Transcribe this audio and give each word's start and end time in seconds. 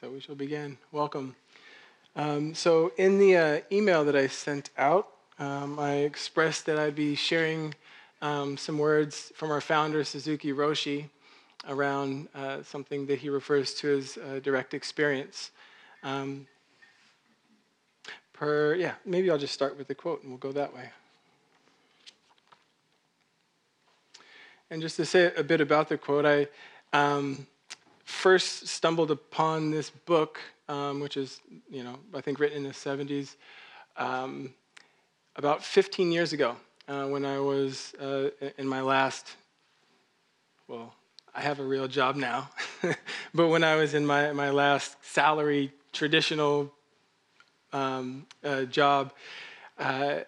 So 0.00 0.08
we 0.08 0.20
shall 0.20 0.34
begin. 0.34 0.78
Welcome. 0.92 1.36
Um, 2.16 2.54
so, 2.54 2.90
in 2.96 3.18
the 3.18 3.36
uh, 3.36 3.60
email 3.70 4.02
that 4.06 4.16
I 4.16 4.28
sent 4.28 4.70
out, 4.78 5.08
um, 5.38 5.78
I 5.78 5.96
expressed 5.96 6.64
that 6.64 6.78
I'd 6.78 6.94
be 6.94 7.14
sharing 7.14 7.74
um, 8.22 8.56
some 8.56 8.78
words 8.78 9.30
from 9.34 9.50
our 9.50 9.60
founder, 9.60 10.02
Suzuki 10.02 10.52
Roshi, 10.52 11.10
around 11.68 12.28
uh, 12.34 12.62
something 12.62 13.04
that 13.08 13.18
he 13.18 13.28
refers 13.28 13.74
to 13.74 13.98
as 13.98 14.16
uh, 14.16 14.40
direct 14.42 14.72
experience. 14.72 15.50
Um, 16.02 16.46
per, 18.32 18.76
yeah, 18.76 18.94
maybe 19.04 19.30
I'll 19.30 19.36
just 19.36 19.52
start 19.52 19.76
with 19.76 19.86
the 19.86 19.94
quote 19.94 20.22
and 20.22 20.30
we'll 20.30 20.38
go 20.38 20.52
that 20.52 20.74
way. 20.74 20.88
And 24.70 24.80
just 24.80 24.96
to 24.96 25.04
say 25.04 25.30
a 25.36 25.44
bit 25.44 25.60
about 25.60 25.90
the 25.90 25.98
quote, 25.98 26.24
I 26.24 26.46
um, 26.98 27.46
first 28.10 28.66
stumbled 28.66 29.10
upon 29.10 29.70
this 29.70 29.88
book, 29.90 30.40
um, 30.68 31.00
which 31.00 31.16
is, 31.16 31.40
you 31.70 31.82
know, 31.82 31.98
I 32.12 32.20
think 32.20 32.38
written 32.38 32.58
in 32.58 32.64
the 32.64 32.70
70s, 32.70 33.36
um, 33.96 34.52
about 35.36 35.64
15 35.64 36.12
years 36.12 36.32
ago 36.32 36.56
uh, 36.88 37.06
when 37.06 37.24
I 37.24 37.38
was 37.38 37.94
uh, 37.94 38.30
in 38.58 38.66
my 38.66 38.82
last, 38.82 39.36
well, 40.68 40.92
I 41.34 41.40
have 41.40 41.60
a 41.60 41.64
real 41.64 41.86
job 41.86 42.16
now, 42.16 42.50
but 43.34 43.48
when 43.48 43.62
I 43.62 43.76
was 43.76 43.94
in 43.94 44.04
my, 44.04 44.32
my 44.32 44.50
last 44.50 44.96
salary 45.02 45.72
traditional 45.92 46.72
um, 47.72 48.26
uh, 48.44 48.64
job, 48.64 49.12
uh, 49.78 50.20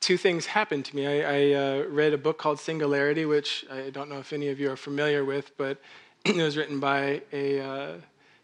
two 0.00 0.16
things 0.16 0.44
happened 0.46 0.84
to 0.86 0.96
me. 0.96 1.06
I, 1.06 1.20
I 1.20 1.52
uh, 1.52 1.84
read 1.88 2.12
a 2.12 2.18
book 2.18 2.36
called 2.36 2.58
Singularity, 2.58 3.24
which 3.24 3.64
I 3.70 3.90
don't 3.90 4.10
know 4.10 4.18
if 4.18 4.32
any 4.32 4.48
of 4.48 4.58
you 4.58 4.70
are 4.70 4.76
familiar 4.76 5.24
with, 5.24 5.56
but 5.56 5.80
it 6.24 6.36
was 6.36 6.56
written 6.56 6.78
by 6.78 7.20
a 7.32 7.60
uh, 7.60 7.92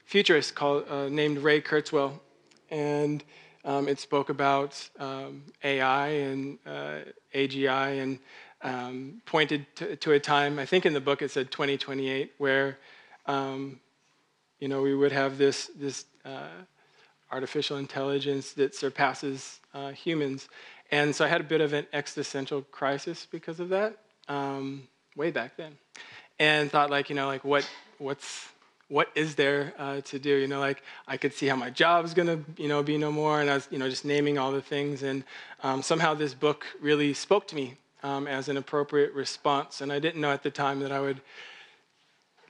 futurist 0.05 0.55
called, 0.57 0.85
uh, 0.89 1.09
named 1.09 1.39
Ray 1.39 1.61
Kurzweil. 1.61 2.19
And 2.71 3.23
um, 3.65 3.87
it 3.87 4.01
spoke 4.01 4.31
about 4.31 4.89
um, 4.99 5.45
AI 5.63 6.09
and 6.09 6.59
uh, 6.67 6.99
AGI 7.35 8.03
and 8.03 8.19
um, 8.63 9.23
pointed 9.27 9.65
to, 9.77 9.95
to, 9.95 10.13
a 10.13 10.19
time, 10.19 10.59
I 10.59 10.67
think 10.67 10.87
in 10.87 10.93
the 10.93 11.01
book 11.01 11.23
it 11.23 11.31
said 11.31 11.53
2028, 11.53 12.33
where 12.39 12.79
um, 13.27 13.79
you 14.59 14.67
know, 14.67 14.83
we 14.83 14.95
would 14.95 15.13
have 15.13 15.39
this, 15.39 15.71
this 15.77 16.07
uh, 16.25 16.49
artificial 17.31 17.77
intelligence 17.77 18.53
that 18.55 18.75
surpasses 18.75 19.61
uh, 19.73 19.91
humans. 19.91 20.49
And 20.91 21.15
so 21.15 21.25
I 21.25 21.29
had 21.29 21.41
a 21.41 21.45
bit 21.45 21.61
of 21.61 21.73
an 21.73 21.87
existential 21.93 22.63
crisis 22.63 23.27
because 23.31 23.61
of 23.61 23.69
that, 23.69 23.99
um, 24.27 24.89
way 25.15 25.31
back 25.31 25.57
then, 25.57 25.79
and 26.39 26.71
thought 26.71 26.91
like, 26.91 27.11
you 27.11 27.17
know, 27.17 27.27
like 27.27 27.45
what, 27.45 27.69
what's, 27.99 28.49
what 28.89 29.09
is 29.15 29.35
there 29.35 29.75
uh, 29.79 30.01
to 30.03 30.19
do? 30.19 30.37
You 30.37 30.47
know, 30.47 30.61
like 30.61 30.83
I 31.07 31.17
could 31.17 31.35
see 31.35 31.47
how 31.47 31.57
my 31.57 31.71
job 31.71 31.89
job's 31.89 32.15
gonna, 32.15 32.39
you 32.57 32.69
know, 32.69 32.83
be 32.83 32.99
no 32.99 33.11
more, 33.11 33.41
and 33.41 33.51
I 33.51 33.55
was, 33.55 33.67
you 33.71 33.79
know, 33.79 33.89
just 33.89 34.05
naming 34.05 34.39
all 34.39 34.53
the 34.53 34.63
things, 34.63 35.03
and 35.03 35.25
um, 35.63 35.83
somehow 35.83 36.15
this 36.15 36.35
book 36.35 36.67
really 36.81 37.15
spoke 37.15 37.49
to 37.49 37.57
me 37.57 37.77
um, 38.03 38.27
as 38.27 38.49
an 38.49 38.57
appropriate 38.57 39.13
response, 39.15 39.81
and 39.81 39.91
I 39.91 39.99
didn't 39.99 40.21
know 40.21 40.31
at 40.31 40.43
the 40.43 40.51
time 40.51 40.81
that 40.81 40.93
I 40.93 41.01
would 41.01 41.21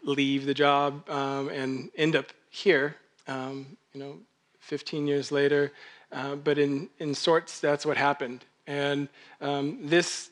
leave 0.02 0.44
the 0.44 0.54
job 0.54 1.08
um, 1.08 1.48
and 1.48 1.90
end 1.96 2.16
up 2.16 2.26
here, 2.50 2.96
um, 3.26 3.76
you 3.92 4.00
know, 4.00 4.18
15 4.60 5.06
years 5.06 5.30
later, 5.32 5.72
uh, 6.12 6.34
but 6.34 6.58
in, 6.58 6.88
in 6.98 7.14
sorts, 7.14 7.60
that's 7.60 7.86
what 7.86 7.96
happened. 7.96 8.44
And 8.66 9.08
um, 9.40 9.78
this 9.82 10.30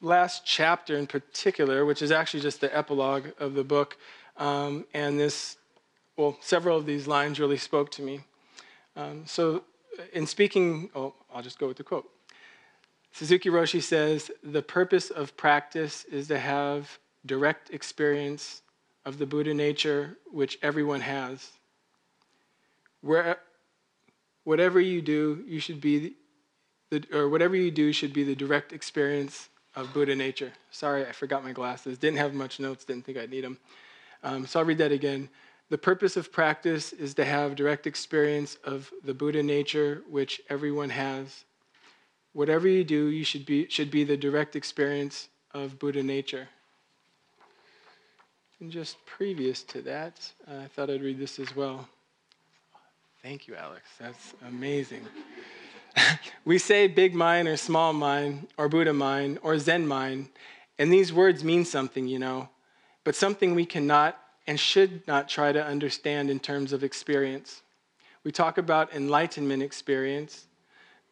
last 0.00 0.44
chapter 0.44 0.96
in 0.96 1.06
particular, 1.06 1.84
which 1.84 2.02
is 2.02 2.10
actually 2.10 2.40
just 2.40 2.60
the 2.60 2.76
epilogue 2.76 3.28
of 3.38 3.54
the 3.54 3.64
book, 3.64 3.96
um, 4.36 4.84
and 4.94 5.18
this, 5.18 5.56
well, 6.16 6.36
several 6.40 6.76
of 6.76 6.86
these 6.86 7.06
lines 7.06 7.40
really 7.40 7.56
spoke 7.56 7.90
to 7.92 8.02
me. 8.02 8.20
Um, 8.96 9.24
so, 9.26 9.64
in 10.12 10.26
speaking, 10.26 10.90
oh, 10.94 11.14
I'll 11.34 11.42
just 11.42 11.58
go 11.58 11.68
with 11.68 11.76
the 11.76 11.84
quote. 11.84 12.08
Suzuki 13.12 13.48
Roshi 13.48 13.82
says, 13.82 14.30
The 14.42 14.62
purpose 14.62 15.10
of 15.10 15.36
practice 15.36 16.04
is 16.04 16.28
to 16.28 16.38
have 16.38 16.98
direct 17.26 17.70
experience 17.70 18.62
of 19.04 19.18
the 19.18 19.26
Buddha 19.26 19.54
nature 19.54 20.18
which 20.30 20.58
everyone 20.62 21.00
has. 21.00 21.50
Where, 23.00 23.38
whatever 24.44 24.80
you 24.80 25.02
do, 25.02 25.42
you 25.46 25.60
should 25.60 25.80
be, 25.80 26.14
the, 26.90 27.04
or 27.12 27.28
whatever 27.28 27.56
you 27.56 27.70
do 27.70 27.92
should 27.92 28.12
be 28.12 28.22
the 28.22 28.34
direct 28.34 28.72
experience 28.72 29.48
of 29.78 29.92
Buddha 29.94 30.16
nature. 30.16 30.52
Sorry, 30.70 31.06
I 31.06 31.12
forgot 31.12 31.44
my 31.44 31.52
glasses. 31.52 31.98
Didn't 31.98 32.18
have 32.18 32.34
much 32.34 32.58
notes, 32.58 32.84
didn't 32.84 33.04
think 33.04 33.16
I'd 33.16 33.30
need 33.30 33.44
them. 33.44 33.58
Um, 34.24 34.46
so 34.46 34.58
I'll 34.58 34.66
read 34.66 34.78
that 34.78 34.92
again. 34.92 35.28
The 35.70 35.78
purpose 35.78 36.16
of 36.16 36.32
practice 36.32 36.92
is 36.92 37.14
to 37.14 37.24
have 37.24 37.54
direct 37.54 37.86
experience 37.86 38.56
of 38.64 38.90
the 39.04 39.14
Buddha 39.14 39.42
nature 39.42 40.02
which 40.08 40.40
everyone 40.50 40.90
has. 40.90 41.44
Whatever 42.32 42.66
you 42.66 42.82
do, 42.84 43.06
you 43.06 43.22
should 43.22 43.46
be, 43.46 43.68
should 43.68 43.90
be 43.90 44.02
the 44.02 44.16
direct 44.16 44.56
experience 44.56 45.28
of 45.54 45.78
Buddha 45.78 46.02
nature. 46.02 46.48
And 48.60 48.72
just 48.72 48.96
previous 49.06 49.62
to 49.64 49.82
that, 49.82 50.32
uh, 50.50 50.62
I 50.64 50.66
thought 50.66 50.90
I'd 50.90 51.02
read 51.02 51.18
this 51.18 51.38
as 51.38 51.54
well. 51.54 51.88
Thank 53.22 53.46
you, 53.46 53.54
Alex. 53.54 53.82
That's 54.00 54.34
amazing. 54.48 55.06
we 56.44 56.58
say 56.58 56.86
big 56.86 57.14
mind 57.14 57.48
or 57.48 57.56
small 57.56 57.92
mind 57.92 58.48
or 58.56 58.68
Buddha 58.68 58.92
mind 58.92 59.38
or 59.42 59.58
Zen 59.58 59.86
mind, 59.86 60.28
and 60.78 60.92
these 60.92 61.12
words 61.12 61.42
mean 61.42 61.64
something, 61.64 62.06
you 62.06 62.18
know, 62.18 62.48
but 63.04 63.14
something 63.14 63.54
we 63.54 63.66
cannot 63.66 64.18
and 64.46 64.58
should 64.58 65.06
not 65.06 65.28
try 65.28 65.52
to 65.52 65.64
understand 65.64 66.30
in 66.30 66.40
terms 66.40 66.72
of 66.72 66.82
experience. 66.82 67.62
We 68.24 68.32
talk 68.32 68.58
about 68.58 68.94
enlightenment 68.94 69.62
experience, 69.62 70.46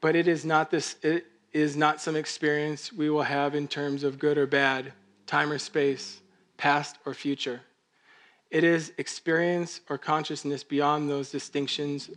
but 0.00 0.16
it 0.16 0.28
is 0.28 0.44
not 0.44 0.70
this 0.70 0.96
it 1.02 1.26
is 1.52 1.76
not 1.76 2.00
some 2.00 2.16
experience 2.16 2.92
we 2.92 3.08
will 3.08 3.22
have 3.22 3.54
in 3.54 3.68
terms 3.68 4.02
of 4.04 4.18
good 4.18 4.36
or 4.36 4.46
bad, 4.46 4.92
time 5.26 5.50
or 5.50 5.58
space, 5.58 6.20
past 6.56 6.96
or 7.06 7.14
future. 7.14 7.62
It 8.50 8.64
is 8.64 8.92
experience 8.98 9.80
or 9.88 9.98
consciousness 9.98 10.62
beyond 10.62 11.08
those 11.10 11.30
distinctions 11.30 12.10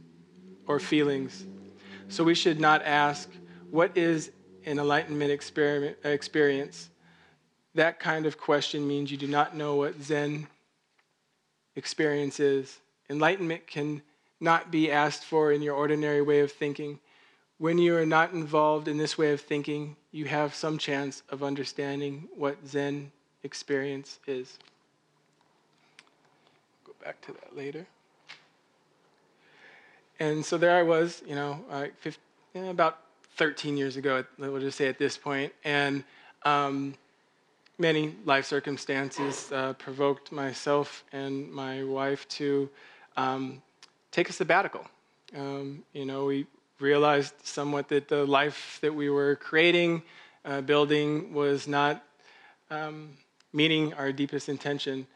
or 0.68 0.80
feelings. 0.80 1.46
So 2.10 2.24
we 2.24 2.36
should 2.36 2.60
not 2.60 2.82
ask, 2.84 3.30
what 3.70 3.96
is 3.96 4.32
an 4.66 4.80
enlightenment 4.80 5.32
experience? 5.32 6.90
That 7.76 8.00
kind 8.00 8.26
of 8.26 8.38
question 8.38 8.88
means 8.88 9.12
you 9.12 9.18
do 9.18 9.28
not 9.28 9.56
know 9.56 9.76
what 9.76 10.02
Zen 10.02 10.48
experience 11.76 12.40
is. 12.40 12.80
Enlightenment 13.10 13.68
can 13.68 14.02
not 14.40 14.72
be 14.72 14.92
asked 14.92 15.24
for 15.24 15.52
in 15.52 15.62
your 15.62 15.76
ordinary 15.76 16.22
way 16.22 16.40
of 16.40 16.52
thinking. 16.52 17.00
When 17.60 17.78
you 17.78 17.96
are 17.96 18.06
not 18.06 18.34
involved 18.34 18.88
in 18.88 18.98
this 18.98 19.18
way 19.18 19.32
of 19.32 19.42
thinking, 19.42 19.96
you 20.12 20.26
have 20.26 20.56
some 20.56 20.78
chance 20.78 21.22
of 21.30 21.44
understanding 21.44 22.28
what 22.36 22.58
Zen 22.68 23.12
experience 23.44 24.20
is 24.28 24.58
Go 26.86 26.94
back 27.04 27.22
to 27.22 27.34
that 27.34 27.56
later. 27.56 27.86
And 30.20 30.44
so 30.46 30.58
there 30.58 30.78
I 30.78 30.84
was, 30.84 31.24
you 31.26 31.36
know, 31.36 31.64
uh, 31.72 31.88
15, 32.02 32.66
about 32.66 33.00
13 33.38 33.78
years 33.78 33.96
ago, 33.96 34.26
we'll 34.38 34.60
just 34.60 34.78
say 34.78 34.88
at 34.88 34.98
this 34.98 35.18
point, 35.18 35.54
and 35.64 36.04
um, 36.44 36.94
many 37.78 38.14
life 38.26 38.46
circumstances 38.46 39.50
uh, 39.54 39.74
provoked 39.74 40.32
myself 40.32 41.06
and 41.14 41.50
my 41.50 41.84
wife 41.86 42.28
to 42.28 42.70
um, 43.16 43.62
take 44.12 44.30
a 44.30 44.34
sabbatical. 44.34 44.86
Um, 45.38 45.84
you 45.94 46.06
know, 46.06 46.26
we 46.26 46.48
realized 46.80 47.34
somewhat 47.44 47.88
that 47.88 48.10
the 48.10 48.26
life 48.26 48.80
that 48.82 48.94
we 48.94 49.10
were 49.10 49.38
creating, 49.38 50.02
uh, 50.44 50.60
building, 50.60 51.34
was 51.34 51.66
not 51.66 52.04
um, 52.70 53.12
meeting 53.54 53.94
our 53.94 54.12
deepest 54.12 54.50
intention. 54.50 55.08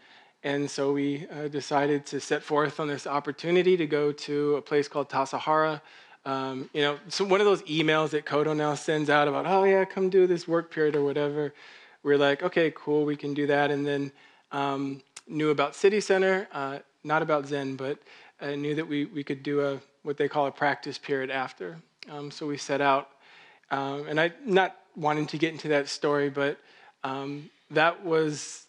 And 0.43 0.69
so 0.69 0.91
we 0.91 1.25
uh, 1.31 1.47
decided 1.47 2.05
to 2.07 2.19
set 2.19 2.43
forth 2.43 2.79
on 2.79 2.87
this 2.87 3.07
opportunity 3.07 3.77
to 3.77 3.87
go 3.87 4.11
to 4.11 4.57
a 4.57 4.61
place 4.61 4.87
called 4.89 5.09
Tassajara. 5.09 5.81
Um, 6.25 6.69
you 6.73 6.81
know, 6.81 6.99
so 7.07 7.23
one 7.23 7.39
of 7.39 7.45
those 7.45 7.61
emails 7.63 8.09
that 8.09 8.25
Kodo 8.25 8.55
now 8.55 8.75
sends 8.75 9.09
out 9.09 9.27
about, 9.27 9.45
oh 9.45 9.63
yeah, 9.63 9.85
come 9.85 10.09
do 10.09 10.27
this 10.27 10.47
work 10.47 10.71
period 10.71 10.95
or 10.95 11.03
whatever. 11.03 11.53
We're 12.03 12.17
like, 12.17 12.43
okay, 12.43 12.73
cool, 12.75 13.05
we 13.05 13.15
can 13.15 13.33
do 13.33 13.47
that. 13.47 13.71
And 13.71 13.85
then 13.85 14.11
um, 14.51 15.01
knew 15.27 15.49
about 15.49 15.75
City 15.75 16.01
Center, 16.01 16.47
uh, 16.51 16.79
not 17.03 17.21
about 17.21 17.47
Zen, 17.47 17.75
but 17.75 17.99
uh, 18.41 18.51
knew 18.51 18.75
that 18.75 18.87
we, 18.87 19.05
we 19.05 19.23
could 19.23 19.43
do 19.43 19.61
a 19.61 19.79
what 20.03 20.17
they 20.17 20.27
call 20.27 20.47
a 20.47 20.51
practice 20.51 20.97
period 20.97 21.31
after. 21.31 21.77
Um, 22.09 22.29
so 22.29 22.45
we 22.45 22.57
set 22.57 22.81
out, 22.81 23.09
um, 23.71 24.05
and 24.07 24.19
I 24.19 24.33
not 24.45 24.75
wanting 24.97 25.25
to 25.27 25.37
get 25.37 25.53
into 25.53 25.69
that 25.69 25.87
story, 25.87 26.29
but 26.29 26.57
um, 27.05 27.49
that 27.71 28.03
was 28.03 28.65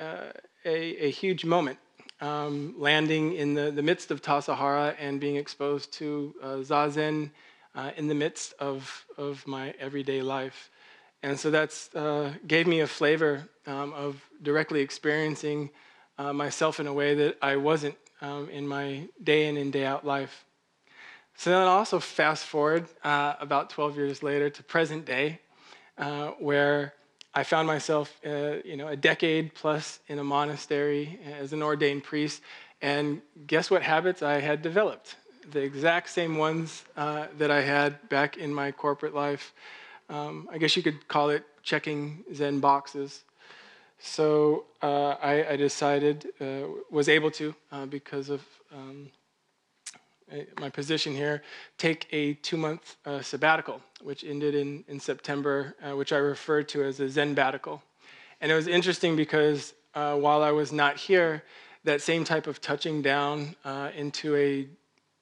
uh, 0.00 0.30
a, 0.64 1.06
a 1.06 1.10
huge 1.10 1.44
moment, 1.44 1.78
um, 2.20 2.74
landing 2.78 3.34
in 3.34 3.54
the, 3.54 3.70
the 3.70 3.82
midst 3.82 4.10
of 4.10 4.22
Tassajara 4.22 4.94
and 4.98 5.20
being 5.20 5.36
exposed 5.36 5.92
to 5.94 6.34
uh, 6.42 6.46
Zazen 6.56 7.30
uh, 7.74 7.90
in 7.96 8.08
the 8.08 8.14
midst 8.14 8.54
of, 8.58 9.06
of 9.16 9.46
my 9.46 9.74
everyday 9.78 10.22
life. 10.22 10.70
And 11.22 11.38
so 11.38 11.50
that's 11.50 11.94
uh, 11.94 12.32
gave 12.46 12.66
me 12.66 12.80
a 12.80 12.86
flavor 12.86 13.48
um, 13.66 13.92
of 13.92 14.22
directly 14.42 14.80
experiencing 14.80 15.70
uh, 16.16 16.32
myself 16.32 16.80
in 16.80 16.86
a 16.86 16.92
way 16.92 17.14
that 17.14 17.36
I 17.42 17.56
wasn't 17.56 17.96
um, 18.20 18.48
in 18.50 18.66
my 18.66 19.08
day 19.22 19.48
in 19.48 19.56
and 19.56 19.72
day 19.72 19.84
out 19.84 20.04
life. 20.04 20.44
So 21.36 21.50
then 21.50 21.62
also 21.68 22.00
fast 22.00 22.44
forward 22.44 22.88
uh, 23.04 23.34
about 23.40 23.70
12 23.70 23.96
years 23.96 24.22
later 24.22 24.50
to 24.50 24.62
present 24.64 25.04
day, 25.04 25.40
uh, 25.96 26.30
where 26.38 26.94
I 27.38 27.44
found 27.44 27.68
myself, 27.68 28.20
uh, 28.26 28.56
you 28.64 28.76
know, 28.76 28.88
a 28.88 28.96
decade 28.96 29.54
plus 29.54 30.00
in 30.08 30.18
a 30.18 30.24
monastery 30.24 31.20
as 31.38 31.52
an 31.52 31.62
ordained 31.62 32.02
priest, 32.02 32.42
and 32.82 33.22
guess 33.46 33.70
what 33.70 33.82
habits 33.82 34.24
I 34.24 34.40
had 34.40 34.60
developed? 34.60 35.14
The 35.52 35.60
exact 35.60 36.10
same 36.10 36.36
ones 36.36 36.84
uh, 36.96 37.28
that 37.38 37.52
I 37.52 37.60
had 37.60 38.08
back 38.08 38.38
in 38.38 38.52
my 38.52 38.72
corporate 38.72 39.14
life. 39.14 39.54
Um, 40.08 40.48
I 40.50 40.58
guess 40.58 40.76
you 40.76 40.82
could 40.82 41.06
call 41.06 41.30
it 41.30 41.44
checking 41.62 42.24
Zen 42.34 42.58
boxes. 42.58 43.22
So 44.00 44.64
uh, 44.82 45.14
I, 45.22 45.52
I, 45.52 45.56
decided, 45.56 46.26
uh, 46.40 46.66
was 46.90 47.08
able 47.08 47.30
to, 47.32 47.54
uh, 47.70 47.86
because 47.86 48.30
of 48.30 48.42
um, 48.74 49.10
my 50.60 50.68
position 50.70 51.14
here, 51.14 51.42
take 51.78 52.06
a 52.12 52.34
two 52.34 52.56
month 52.56 52.96
uh, 53.06 53.20
sabbatical, 53.20 53.80
which 54.02 54.24
ended 54.24 54.54
in, 54.54 54.84
in 54.88 55.00
September, 55.00 55.74
uh, 55.82 55.96
which 55.96 56.12
I 56.12 56.18
refer 56.18 56.62
to 56.64 56.84
as 56.84 57.00
a 57.00 57.08
Zen 57.08 57.34
batical. 57.34 57.80
And 58.40 58.52
it 58.52 58.54
was 58.54 58.68
interesting 58.68 59.16
because 59.16 59.74
uh, 59.94 60.14
while 60.14 60.42
I 60.42 60.52
was 60.52 60.72
not 60.72 60.96
here, 60.96 61.42
that 61.84 62.02
same 62.02 62.24
type 62.24 62.46
of 62.46 62.60
touching 62.60 63.02
down 63.02 63.54
into 63.96 64.36
a 64.36 64.68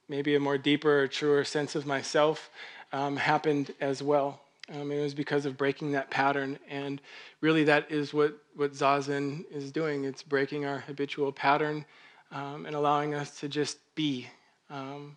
maybe 0.08 0.35
a 0.35 0.41
more 0.41 0.58
deeper 0.58 1.03
or 1.03 1.09
truer 1.09 1.44
sense 1.44 1.75
of 1.75 1.87
myself 1.87 2.50
um, 2.93 3.17
happened 3.17 3.75
as 3.81 4.02
well. 4.02 4.41
Um, 4.73 4.91
it 4.91 5.00
was 5.00 5.14
because 5.14 5.47
of 5.47 5.56
breaking 5.56 5.93
that 5.93 6.11
pattern. 6.11 6.59
And 6.69 7.00
really, 7.41 7.64
that 7.64 7.91
is 7.91 8.12
what, 8.12 8.37
what 8.55 8.73
Zazen 8.73 9.44
is 9.50 9.70
doing. 9.70 10.05
It's 10.05 10.23
breaking 10.23 10.64
our 10.64 10.81
habitual 10.81 11.32
pattern 11.32 11.85
um, 12.32 12.67
and 12.67 12.75
allowing 12.75 13.14
us 13.14 13.38
to 13.41 13.49
just 13.49 13.79
be 13.94 14.26
um, 14.71 15.17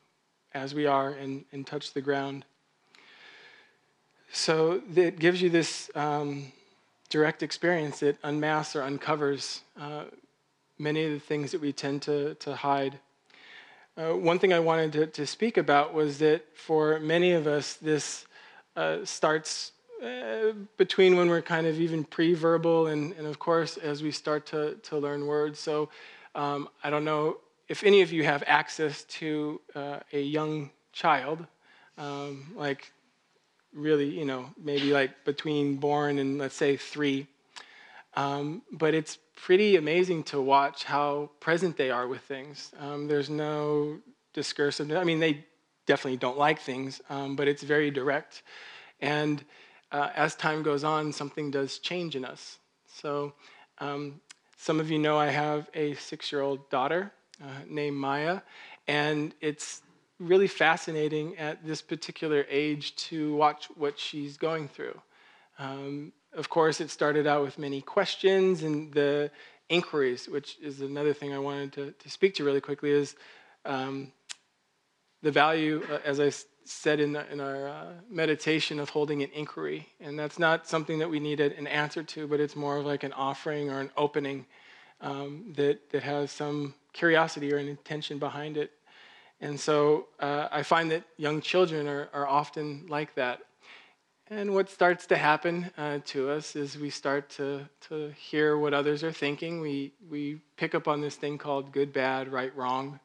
as 0.54 0.74
we 0.74 0.86
are 0.86 1.10
and, 1.12 1.46
and 1.52 1.66
touch 1.66 1.94
the 1.94 2.02
ground. 2.02 2.46
So 4.32 4.82
it 4.96 5.20
gives 5.20 5.42
you 5.42 5.50
this 5.50 5.90
um, 5.96 6.52
direct 7.10 7.42
experience. 7.42 8.04
It 8.04 8.18
unmasks 8.24 8.76
or 8.76 8.84
uncovers 8.84 9.62
uh, 9.80 10.06
many 10.78 11.04
of 11.06 11.12
the 11.12 11.20
things 11.20 11.52
that 11.52 11.62
we 11.62 11.74
tend 11.74 12.02
to, 12.04 12.36
to 12.36 12.56
hide. 12.56 13.00
Uh, 13.98 14.14
one 14.14 14.40
thing 14.40 14.54
I 14.54 14.60
wanted 14.60 14.94
to, 14.94 15.08
to 15.08 15.28
speak 15.28 15.58
about 15.58 15.94
was 15.94 16.20
that 16.20 16.46
for 16.56 17.00
many 17.00 17.34
of 17.34 17.48
us, 17.48 17.74
this 17.74 18.26
uh, 18.76 19.04
starts 19.04 19.74
uh, 20.02 20.54
between 20.78 21.18
when 21.18 21.28
we're 21.28 21.42
kind 21.42 21.68
of 21.68 21.82
even 21.82 22.06
pre-verbal 22.06 22.88
and, 22.88 23.14
and 23.14 23.28
of 23.28 23.40
course 23.40 23.76
as 23.76 24.02
we 24.02 24.12
start 24.12 24.46
to, 24.46 24.76
to 24.76 24.98
learn 24.98 25.26
words. 25.26 25.60
So 25.60 25.90
um, 26.36 26.70
I 26.84 26.90
don't 26.90 27.04
know 27.04 27.40
if 27.70 27.84
any 27.84 28.02
of 28.02 28.12
you 28.12 28.24
have 28.24 28.44
access 28.48 29.04
to 29.06 29.62
uh, 29.76 30.00
a 30.12 30.22
young 30.22 30.72
child, 30.92 31.46
um, 31.98 32.52
like 32.56 32.92
really, 33.74 34.10
you 34.10 34.26
know, 34.26 34.50
maybe 34.62 34.92
like 34.92 35.24
between 35.24 35.76
born 35.76 36.18
and 36.18 36.40
let's 36.40 36.56
say 36.56 36.76
three. 36.76 37.28
Um, 38.16 38.64
but 38.72 38.96
it's 38.96 39.20
pretty 39.36 39.76
amazing 39.76 40.24
to 40.24 40.42
watch 40.42 40.84
how 40.84 41.30
present 41.40 41.78
they 41.78 41.92
are 41.92 42.08
with 42.08 42.22
things. 42.22 42.72
Um, 42.80 43.08
there's 43.08 43.30
no 43.30 44.00
discursive. 44.34 44.92
I 44.92 45.04
mean, 45.04 45.20
they 45.20 45.46
definitely 45.86 46.18
don't 46.18 46.38
like 46.38 46.60
things, 46.60 47.02
um, 47.10 47.36
but 47.36 47.48
it's 47.48 47.62
very 47.62 47.92
direct. 47.92 48.42
And 49.00 49.44
uh, 49.92 50.10
as 50.16 50.34
time 50.34 50.64
goes 50.64 50.84
on, 50.84 51.14
something 51.14 51.52
does 51.52 51.78
change 51.78 52.16
in 52.16 52.26
us. 52.26 52.58
So, 52.88 53.34
um, 53.78 54.22
some 54.58 54.80
of 54.80 54.90
you 54.92 54.98
know 54.98 55.18
I 55.18 55.28
have 55.28 55.70
a 55.74 55.94
six 55.94 56.32
year 56.32 56.42
old 56.42 56.70
daughter 56.70 57.14
uh, 57.42 57.64
named 57.68 57.98
Maya, 57.98 58.42
and 58.88 59.34
it's 59.42 59.82
really 60.20 60.48
fascinating 60.48 61.38
at 61.38 61.66
this 61.66 61.82
particular 61.82 62.46
age 62.50 62.96
to 62.96 63.34
watch 63.36 63.68
what 63.76 63.98
she's 63.98 64.38
going 64.38 64.68
through. 64.68 65.00
Um, 65.58 66.12
of 66.34 66.50
course, 66.50 66.82
it 66.82 66.90
started 66.90 67.26
out 67.26 67.44
with 67.44 67.58
many 67.58 67.82
questions 67.82 68.64
and 68.64 68.94
the 68.94 69.32
inquiries, 69.70 70.28
which 70.28 70.58
is 70.62 70.82
another 70.82 71.14
thing 71.14 71.34
I 71.34 71.40
wanted 71.40 71.74
to, 71.74 71.92
to 71.92 72.10
speak 72.10 72.36
to 72.36 72.44
really 72.44 72.62
quickly, 72.62 72.92
is 72.92 73.16
um, 73.66 74.12
the 75.22 75.32
value, 75.32 75.86
uh, 75.92 76.00
as 76.06 76.20
I 76.20 76.32
said 76.66 77.00
in, 77.00 77.14
the, 77.14 77.32
in 77.32 77.40
our 77.40 77.68
uh, 77.68 77.86
meditation, 78.10 78.80
of 78.80 78.90
holding 78.90 79.24
an 79.24 79.30
inquiry. 79.34 79.88
And 80.00 80.20
that's 80.20 80.38
not 80.38 80.68
something 80.68 81.00
that 81.00 81.10
we 81.10 81.20
need 81.20 81.40
an 81.40 81.68
answer 81.68 82.04
to, 82.04 82.28
but 82.28 82.40
it's 82.40 82.56
more 82.56 82.78
of 82.78 82.86
like 82.86 83.04
an 83.04 83.14
offering 83.14 83.70
or 83.70 83.80
an 83.80 83.92
opening 83.98 84.46
um, 85.02 85.54
that, 85.56 85.90
that 85.92 86.04
has 86.04 86.32
some 86.32 86.74
curiosity 86.94 87.54
or 87.54 87.58
an 87.58 87.68
intention 87.68 88.20
behind 88.20 88.58
it. 88.58 88.72
And 89.42 89.60
so 89.60 90.08
uh, 90.20 90.50
I 90.52 90.64
find 90.64 90.92
that 90.92 91.04
young 91.18 91.42
children 91.42 91.88
are, 91.88 92.10
are 92.14 92.28
often 92.28 92.86
like 92.90 93.16
that. 93.16 93.40
And 94.32 94.54
what 94.54 94.70
starts 94.70 95.08
to 95.08 95.18
happen 95.18 95.72
uh, 95.78 96.00
to 96.08 96.30
us 96.30 96.56
is 96.56 96.78
we 96.78 96.90
start 96.90 97.30
to, 97.32 97.68
to 97.90 98.12
hear 98.12 98.58
what 98.58 98.74
others 98.74 99.04
are 99.04 99.12
thinking. 99.12 99.62
We, 99.62 99.94
we 100.10 100.42
pick 100.56 100.76
up 100.76 100.88
on 100.88 101.02
this 101.02 101.16
thing 101.16 101.38
called 101.38 101.72
good, 101.72 101.94
bad, 101.94 102.32
right, 102.32 102.56
wrong 102.56 103.00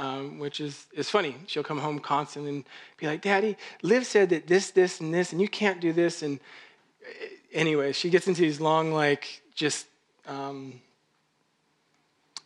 um, 0.00 0.38
which 0.38 0.60
is, 0.60 0.86
is 0.94 1.10
funny. 1.10 1.36
She'll 1.46 1.62
come 1.62 1.78
home 1.78 1.98
constant 1.98 2.48
and 2.48 2.64
be 2.96 3.06
like, 3.06 3.20
Daddy, 3.20 3.56
Liv 3.82 4.06
said 4.06 4.30
that 4.30 4.46
this, 4.46 4.70
this, 4.70 4.98
and 4.98 5.12
this, 5.12 5.32
and 5.32 5.40
you 5.40 5.48
can't 5.48 5.78
do 5.78 5.92
this. 5.92 6.22
And 6.22 6.40
eh, 7.04 7.26
anyway, 7.52 7.92
she 7.92 8.08
gets 8.08 8.26
into 8.26 8.40
these 8.40 8.60
long, 8.60 8.92
like, 8.92 9.42
just 9.54 9.86
um, 10.26 10.80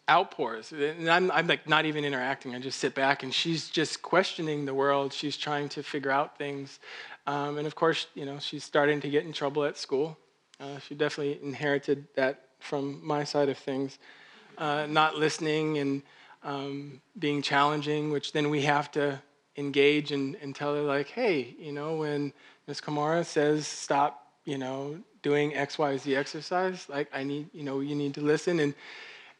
outpours. 0.08 0.72
And 0.72 1.08
I'm, 1.10 1.30
I'm 1.30 1.46
like 1.46 1.68
not 1.68 1.86
even 1.86 2.04
interacting. 2.04 2.54
I 2.54 2.60
just 2.60 2.78
sit 2.78 2.94
back 2.94 3.22
and 3.22 3.32
she's 3.32 3.68
just 3.68 4.02
questioning 4.02 4.64
the 4.64 4.74
world. 4.74 5.12
She's 5.12 5.36
trying 5.36 5.68
to 5.70 5.82
figure 5.82 6.10
out 6.10 6.36
things. 6.36 6.78
Um, 7.26 7.58
and 7.58 7.66
of 7.66 7.74
course, 7.74 8.06
you 8.14 8.26
know, 8.26 8.38
she's 8.38 8.64
starting 8.64 9.00
to 9.00 9.08
get 9.08 9.24
in 9.24 9.32
trouble 9.32 9.64
at 9.64 9.78
school. 9.78 10.18
Uh, 10.60 10.78
she 10.78 10.94
definitely 10.94 11.40
inherited 11.42 12.06
that 12.14 12.48
from 12.60 13.00
my 13.04 13.24
side 13.24 13.48
of 13.48 13.58
things. 13.58 13.98
Uh, 14.58 14.86
not 14.88 15.16
listening 15.16 15.78
and 15.78 16.02
um, 16.42 17.00
being 17.18 17.42
challenging, 17.42 18.10
which 18.10 18.32
then 18.32 18.50
we 18.50 18.62
have 18.62 18.90
to 18.92 19.20
engage 19.56 20.12
and, 20.12 20.36
and 20.36 20.54
tell 20.54 20.74
her 20.74 20.82
like, 20.82 21.08
hey, 21.08 21.54
you 21.58 21.72
know, 21.72 21.96
when 21.96 22.32
Ms. 22.66 22.80
Kamara 22.80 23.24
says 23.24 23.66
stop, 23.66 24.28
you 24.44 24.58
know, 24.58 24.98
doing 25.22 25.54
X, 25.56 25.78
Y, 25.78 25.96
Z 25.96 26.14
exercise, 26.14 26.86
like 26.88 27.08
I 27.12 27.24
need, 27.24 27.48
you 27.52 27.64
know, 27.64 27.80
you 27.80 27.94
need 27.94 28.14
to 28.14 28.20
listen. 28.20 28.60
And 28.60 28.74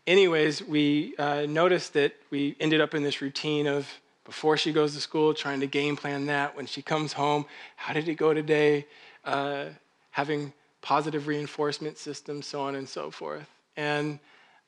anyways, 0.07 0.63
we 0.63 1.15
uh, 1.17 1.47
noticed 1.49 1.95
that 1.95 2.15
we 2.31 2.57
ended 2.61 2.81
up 2.81 2.95
in 2.95 3.03
this 3.03 3.21
routine 3.21 3.67
of 3.67 3.89
before 4.25 4.57
she 4.57 4.73
goes 4.73 4.95
to 4.95 5.01
school, 5.01 5.35
trying 5.35 5.61
to 5.61 5.67
game 5.67 5.97
plan 5.97 6.27
that. 6.27 6.57
When 6.57 6.67
she 6.67 6.83
comes 6.83 7.13
home, 7.13 7.45
how 7.77 7.93
did 7.93 8.09
it 8.09 8.15
go 8.15 8.33
today? 8.33 8.87
Uh, 9.25 9.67
having 10.11 10.53
positive 10.81 11.27
reinforcement 11.27 11.99
systems, 11.99 12.47
so 12.47 12.61
on 12.63 12.75
and 12.75 12.89
so 12.89 13.11
forth. 13.11 13.49
And 13.77 14.19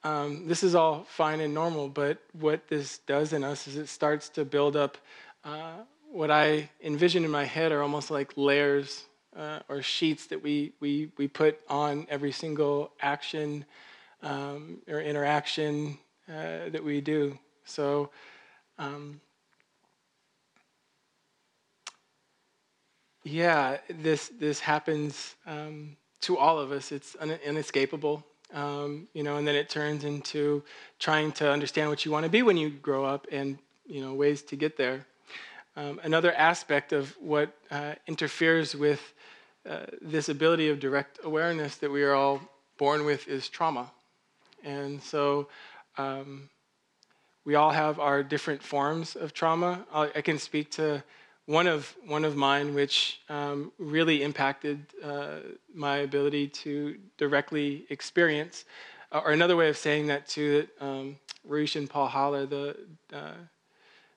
um, 0.05 0.47
this 0.47 0.63
is 0.63 0.75
all 0.75 1.05
fine 1.09 1.41
and 1.41 1.55
normal, 1.55 1.89
but 1.89 2.19
what 2.33 2.69
this 2.69 2.99
does 2.99 3.33
in 3.33 3.45
us 3.45 3.67
is 3.67 3.77
it 3.77 3.89
starts 3.89 4.29
to 4.31 4.45
build 4.45 4.77
up 4.77 4.99
uh, 5.45 5.75
what 6.11 6.31
I 6.31 6.71
envision 6.83 7.25
in 7.25 7.31
my 7.31 7.45
head 7.45 7.73
are 7.73 7.83
almost 7.83 8.11
like 8.11 8.33
layers 8.37 9.05
uh, 9.37 9.61
or 9.69 9.83
sheets 9.83 10.27
that 10.29 10.43
we, 10.43 10.73
we, 10.81 11.11
we 11.19 11.29
put 11.29 11.61
on 11.69 12.07
every 12.09 12.33
single 12.33 12.93
action 13.01 13.65
um, 14.23 14.79
or 14.89 15.01
interaction 15.01 15.99
uh, 16.29 16.71
that 16.71 16.83
we 16.83 17.01
do. 17.01 17.39
So, 17.65 18.11
um, 18.79 19.21
yeah, 23.25 23.79
this, 23.89 24.31
this 24.39 24.61
happens 24.61 25.35
um, 25.47 25.97
to 26.23 26.37
all 26.37 26.59
of 26.59 26.73
us. 26.73 26.93
It's 26.93 27.17
un- 27.21 27.39
inescapable 27.45 28.25
um, 28.53 29.09
you 29.13 29.23
know, 29.23 29.37
and 29.37 29.47
then 29.47 29.55
it 29.55 29.69
turns 29.69 30.05
into 30.05 30.63
trying 30.99 31.33
to 31.33 31.51
understand 31.51 31.91
what 31.91 32.05
you 32.05 32.11
want 32.11 32.25
to 32.25 32.31
be 32.31 32.43
when 32.43 32.57
you 32.57 32.71
grow 32.71 33.05
up 33.05 33.27
and, 33.33 33.59
you 33.87 34.01
know, 34.01 34.15
ways 34.15 34.43
to 34.43 34.57
get 34.57 34.77
there. 34.77 35.07
Um, 35.77 36.01
another 36.03 36.33
aspect 36.33 36.93
of 36.93 37.15
what 37.21 37.55
uh, 37.71 37.95
interferes 38.07 38.75
with 38.75 39.15
uh, 39.69 39.87
this 40.01 40.29
ability 40.29 40.69
of 40.69 40.81
direct 40.81 41.19
awareness 41.23 41.77
that 41.77 41.91
we 41.91 42.03
are 42.03 42.15
all 42.15 42.41
born 42.79 43.05
with 43.05 43.27
is 43.29 43.49
trauma. 43.49 43.91
And 44.65 45.03
so 45.03 45.49
um, 45.99 46.51
we 47.45 47.55
all 47.55 47.71
have 47.71 47.99
our 48.01 48.23
different 48.23 48.63
forms 48.63 49.17
of 49.17 49.33
trauma. 49.33 49.87
I, 49.93 50.11
I 50.17 50.21
can 50.21 50.39
speak 50.39 50.71
to 50.73 51.03
one 51.47 51.69
of 51.69 51.95
one 52.07 52.25
of 52.25 52.37
mine, 52.37 52.75
which 52.75 53.21
um, 53.29 53.73
really 53.79 54.23
impacted 54.23 54.85
uh, 55.03 55.37
my 55.73 55.99
ability 55.99 56.49
to 56.49 56.99
directly 57.17 57.87
experience, 57.89 58.65
uh, 59.13 59.21
or 59.25 59.31
another 59.31 59.57
way 59.57 59.69
of 59.69 59.77
saying 59.77 60.09
that 60.09 60.27
too, 60.27 60.67
that 60.79 60.85
um, 60.85 61.17
Rishin 61.49 61.89
Paul 61.89 62.09
Haller, 62.09 62.47
the 62.47 62.77
uh, 63.13 63.35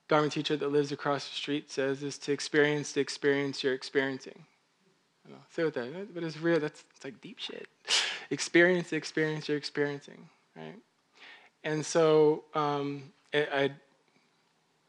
Dharma 0.08 0.28
teacher 0.28 0.56
that 0.56 0.72
lives 0.72 0.90
across 0.90 1.28
the 1.28 1.36
street, 1.36 1.70
says 1.70 2.02
is 2.02 2.18
to 2.18 2.32
experience 2.32 2.92
the 2.92 3.00
experience 3.00 3.62
you're 3.62 3.74
experiencing. 3.74 4.44
I 5.24 5.28
don't 5.28 5.38
know, 5.38 5.44
say 5.50 5.62
what 5.62 5.74
that, 5.74 6.12
but 6.12 6.24
it's 6.24 6.36
real. 6.40 6.58
That's 6.58 6.82
it's 6.96 7.04
like 7.04 7.20
deep 7.20 7.38
shit. 7.38 7.68
experience 8.30 8.90
the 8.90 8.96
experience 8.96 9.48
you're 9.48 9.58
experiencing, 9.58 10.28
right? 10.56 10.76
And 11.64 11.84
so 11.84 12.44
um, 12.54 13.12
I, 13.34 13.46
I 13.52 13.70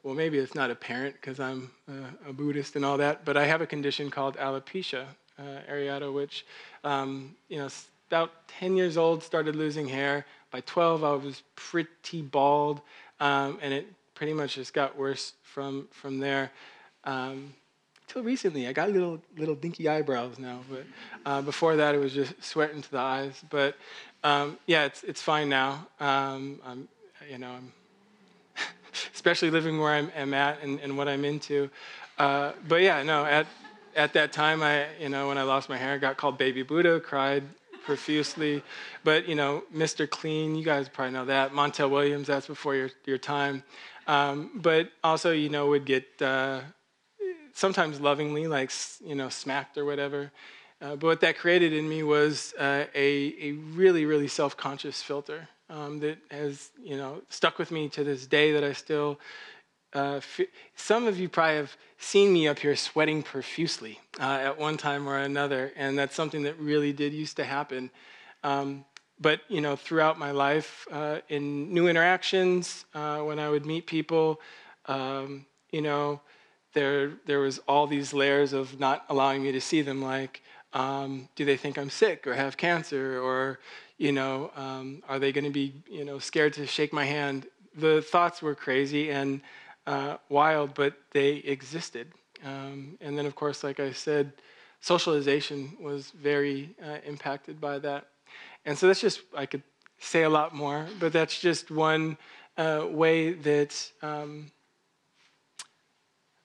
well, 0.03 0.15
maybe 0.15 0.39
it's 0.39 0.55
not 0.55 0.71
apparent 0.71 1.15
because 1.15 1.39
I'm 1.39 1.69
a, 1.88 2.29
a, 2.29 2.33
Buddhist 2.33 2.75
and 2.75 2.83
all 2.83 2.98
that, 2.98 3.24
but 3.24 3.38
I 3.38 3.45
have 3.45 3.62
a 3.62 3.67
condition 3.67 4.10
called 4.10 4.36
alopecia 4.38 5.05
uh, 5.38 5.43
areata, 5.71 6.12
which, 6.12 6.45
um, 6.83 7.36
you 7.50 7.60
know, 7.60 7.67
about 8.10 8.48
10 8.48 8.75
years 8.75 8.98
old, 8.98 9.21
started 9.21 9.55
losing 9.55 9.88
hair. 9.88 10.25
By 10.50 10.62
12, 10.62 11.03
I 11.03 11.12
was 11.13 11.43
pretty 11.55 12.21
bald, 12.21 12.81
um, 13.19 13.60
and 13.62 13.74
it 13.74 13.88
pretty 14.15 14.33
much 14.33 14.55
just 14.55 14.74
got 14.74 14.98
worse 14.98 15.33
from 15.43 15.88
from 15.91 16.19
there. 16.19 16.51
Um, 17.03 17.53
until 18.12 18.24
recently, 18.24 18.68
I 18.68 18.74
got 18.74 18.89
little 18.89 19.22
little 19.38 19.56
dinky 19.56 19.88
eyebrows 19.88 20.38
now, 20.38 20.60
but 20.70 20.84
uh, 21.25 21.41
before 21.41 21.77
that, 21.77 21.96
it 21.96 21.98
was 21.98 22.13
just 22.13 22.44
sweat 22.44 22.72
into 22.72 22.91
the 22.91 23.00
eyes. 23.00 23.41
But 23.50 23.77
um, 24.22 24.58
yeah, 24.65 24.84
it's 24.84 25.03
it's 25.03 25.22
fine 25.22 25.48
now. 25.48 25.88
Um, 25.98 26.60
I'm, 26.65 26.89
you 27.30 27.38
know, 27.38 27.51
I'm 27.51 27.72
especially 29.13 29.50
living 29.50 29.80
where 29.80 29.94
I'm, 29.94 30.12
I'm 30.18 30.34
at 30.34 30.62
and, 30.62 30.82
and, 30.82 30.98
what 30.98 31.08
I'm 31.08 31.24
into. 31.24 31.70
Uh, 32.18 32.51
but 32.68 32.82
yeah, 32.82 33.01
no, 33.01 33.24
at 33.24 33.48
at 33.96 34.12
that 34.12 34.34
time, 34.34 34.62
I 34.62 34.88
you 35.00 35.08
know 35.08 35.30
when 35.30 35.38
I 35.38 35.44
lost 35.44 35.70
my 35.70 35.77
hair, 35.77 35.94
I 35.94 35.98
got 35.98 36.18
called 36.18 36.38
Baby 36.38 36.63
Buddha, 36.63 37.00
cried 37.00 37.44
profusely. 37.86 38.62
But 39.06 39.25
you 39.25 39.36
know, 39.36 39.63
Mr. 39.74 40.10
Clean, 40.10 40.53
you 40.53 40.65
guys 40.65 40.89
probably 40.89 41.13
know 41.13 41.25
that. 41.25 41.53
Montel 41.53 41.89
Williams, 41.89 42.27
that's 42.27 42.48
before 42.48 42.75
your 42.75 42.89
your 43.06 43.18
time. 43.18 43.63
Um, 44.06 44.51
but 44.56 44.91
also, 45.01 45.32
you 45.32 45.48
know, 45.48 45.68
would 45.68 45.86
get 45.86 46.22
uh, 46.22 46.60
sometimes 47.53 48.00
lovingly, 48.00 48.48
like 48.48 48.72
you 49.05 49.15
know, 49.15 49.29
smacked 49.29 49.77
or 49.77 49.86
whatever. 49.86 50.31
Uh, 50.81 50.96
but 50.96 51.03
what 51.03 51.22
that 51.22 51.38
created 51.38 51.74
in 51.74 51.88
me 51.88 52.01
was 52.01 52.53
uh, 52.58 52.86
a, 52.96 53.36
a 53.39 53.51
really, 53.51 54.05
really 54.05 54.27
self-conscious 54.27 55.01
filter 55.01 55.48
um, 55.70 56.00
that 56.00 56.17
has, 56.31 56.72
you 56.84 56.98
know, 56.98 57.22
stuck 57.29 57.60
with 57.60 57.70
me 57.70 57.88
to 57.89 58.03
this 58.03 58.25
day. 58.25 58.51
That 58.51 58.63
I 58.63 58.74
still, 58.74 59.20
uh, 59.93 60.15
f- 60.15 60.48
some 60.75 61.05
of 61.05 61.20
you 61.20 61.29
probably 61.29 61.58
have 61.58 61.77
seen 62.00 62.34
me 62.34 62.48
up 62.48 62.58
here 62.58 62.75
sweating 62.75 63.22
profusely 63.22 64.00
uh, 64.20 64.24
at 64.41 64.58
one 64.58 64.75
time 64.75 65.08
or 65.08 65.20
another, 65.20 65.72
and 65.75 65.98
that's 65.98 66.15
something 66.15 66.41
that 66.43 66.58
really 66.60 66.93
did 66.93 67.13
used 67.13 67.36
to 67.38 67.43
happen. 67.43 67.91
Um, 68.43 68.86
but 69.20 69.41
you 69.50 69.62
know, 69.62 69.75
throughout 69.75 70.17
my 70.17 70.31
life, 70.31 70.88
uh, 70.91 71.20
in 71.29 71.72
new 71.72 71.88
interactions, 71.88 72.86
uh, 72.96 73.20
when 73.20 73.38
I 73.38 73.50
would 73.50 73.67
meet 73.67 73.86
people, 73.86 74.41
um, 74.88 75.46
you 75.72 75.81
know, 75.81 76.22
there 76.74 77.13
there 77.25 77.40
was 77.40 77.60
all 77.68 77.88
these 77.88 78.13
layers 78.13 78.54
of 78.54 78.80
not 78.80 79.06
allowing 79.10 79.44
me 79.44 79.51
to 79.51 79.62
see 79.62 79.82
them. 79.82 80.01
Like, 80.01 80.42
um, 80.74 81.30
do 81.36 81.46
they 81.46 81.58
think 81.58 81.78
I'm 81.78 81.90
sick 81.90 82.28
or 82.28 82.34
have 82.34 82.58
cancer, 82.58 83.20
or 83.22 83.60
you 83.98 84.12
know, 84.12 84.51
um, 84.56 85.04
are 85.08 85.20
they 85.20 85.32
going 85.32 85.46
to 85.46 85.51
be 85.51 85.74
you 85.90 86.06
know 86.06 86.20
scared 86.20 86.54
to 86.54 86.66
shake 86.66 86.94
my 86.94 87.06
hand? 87.06 87.48
The 87.75 88.01
thoughts 88.01 88.42
were 88.42 88.56
crazy 88.56 89.12
and 89.12 89.42
uh, 89.88 90.18
wild, 90.30 90.74
but 90.74 90.94
they 91.12 91.36
existed. 91.36 92.08
Um, 92.44 92.98
and 93.01 93.18
then, 93.18 93.25
of 93.25 93.36
course, 93.36 93.63
like 93.63 93.80
I 93.80 93.92
said, 93.92 94.34
socialization 94.80 95.78
was 95.80 96.12
very 96.12 96.75
uh, 96.84 96.98
impacted 97.06 97.62
by 97.62 97.80
that. 97.80 98.08
And 98.66 98.78
so 98.78 98.88
that's 98.88 99.01
just, 99.01 99.22
I 99.36 99.46
could 99.46 99.63
say 100.00 100.24
a 100.24 100.30
lot 100.30 100.54
more, 100.54 100.88
but 101.00 101.13
that's 101.13 101.40
just 101.40 101.72
one 101.72 102.18
uh, 102.58 102.86
way 102.90 103.34
that 103.34 103.92
um, 104.01 104.51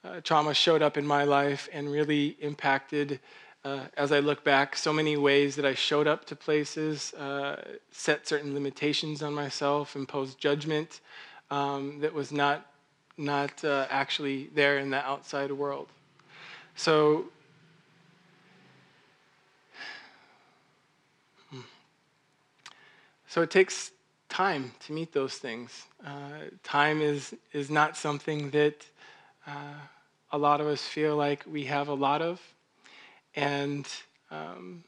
uh, 0.06 0.20
trauma 0.22 0.54
showed 0.54 0.82
up 0.82 0.96
in 0.96 1.06
my 1.06 1.24
life 1.24 1.68
and 1.72 1.90
really 1.90 2.36
impacted, 2.40 3.20
uh, 3.64 3.86
as 3.96 4.12
I 4.12 4.20
look 4.20 4.44
back, 4.44 4.76
so 4.76 4.92
many 4.92 5.16
ways 5.16 5.56
that 5.56 5.64
I 5.64 5.74
showed 5.74 6.06
up 6.06 6.24
to 6.26 6.36
places, 6.36 7.12
uh, 7.14 7.76
set 7.90 8.26
certain 8.28 8.54
limitations 8.54 9.22
on 9.22 9.34
myself, 9.34 9.96
imposed 9.96 10.38
judgment 10.38 11.00
um, 11.50 11.98
that 12.00 12.12
was 12.12 12.30
not, 12.30 12.66
not 13.16 13.64
uh, 13.64 13.86
actually 13.90 14.50
there 14.54 14.78
in 14.78 14.90
the 14.90 15.04
outside 15.04 15.50
world. 15.50 15.88
So 16.76 17.26
So 23.28 23.42
it 23.42 23.50
takes 23.50 23.90
time 24.30 24.72
to 24.86 24.94
meet 24.94 25.12
those 25.12 25.34
things. 25.34 25.84
Uh, 26.02 26.48
time 26.62 27.02
is, 27.02 27.34
is 27.52 27.68
not 27.70 27.96
something 27.96 28.50
that 28.50 28.86
uh, 29.46 29.74
a 30.32 30.38
lot 30.38 30.60
of 30.60 30.66
us 30.66 30.82
feel 30.82 31.16
like 31.16 31.44
we 31.50 31.64
have 31.64 31.88
a 31.88 31.94
lot 31.94 32.22
of. 32.22 32.40
And 33.34 33.86
um, 34.30 34.84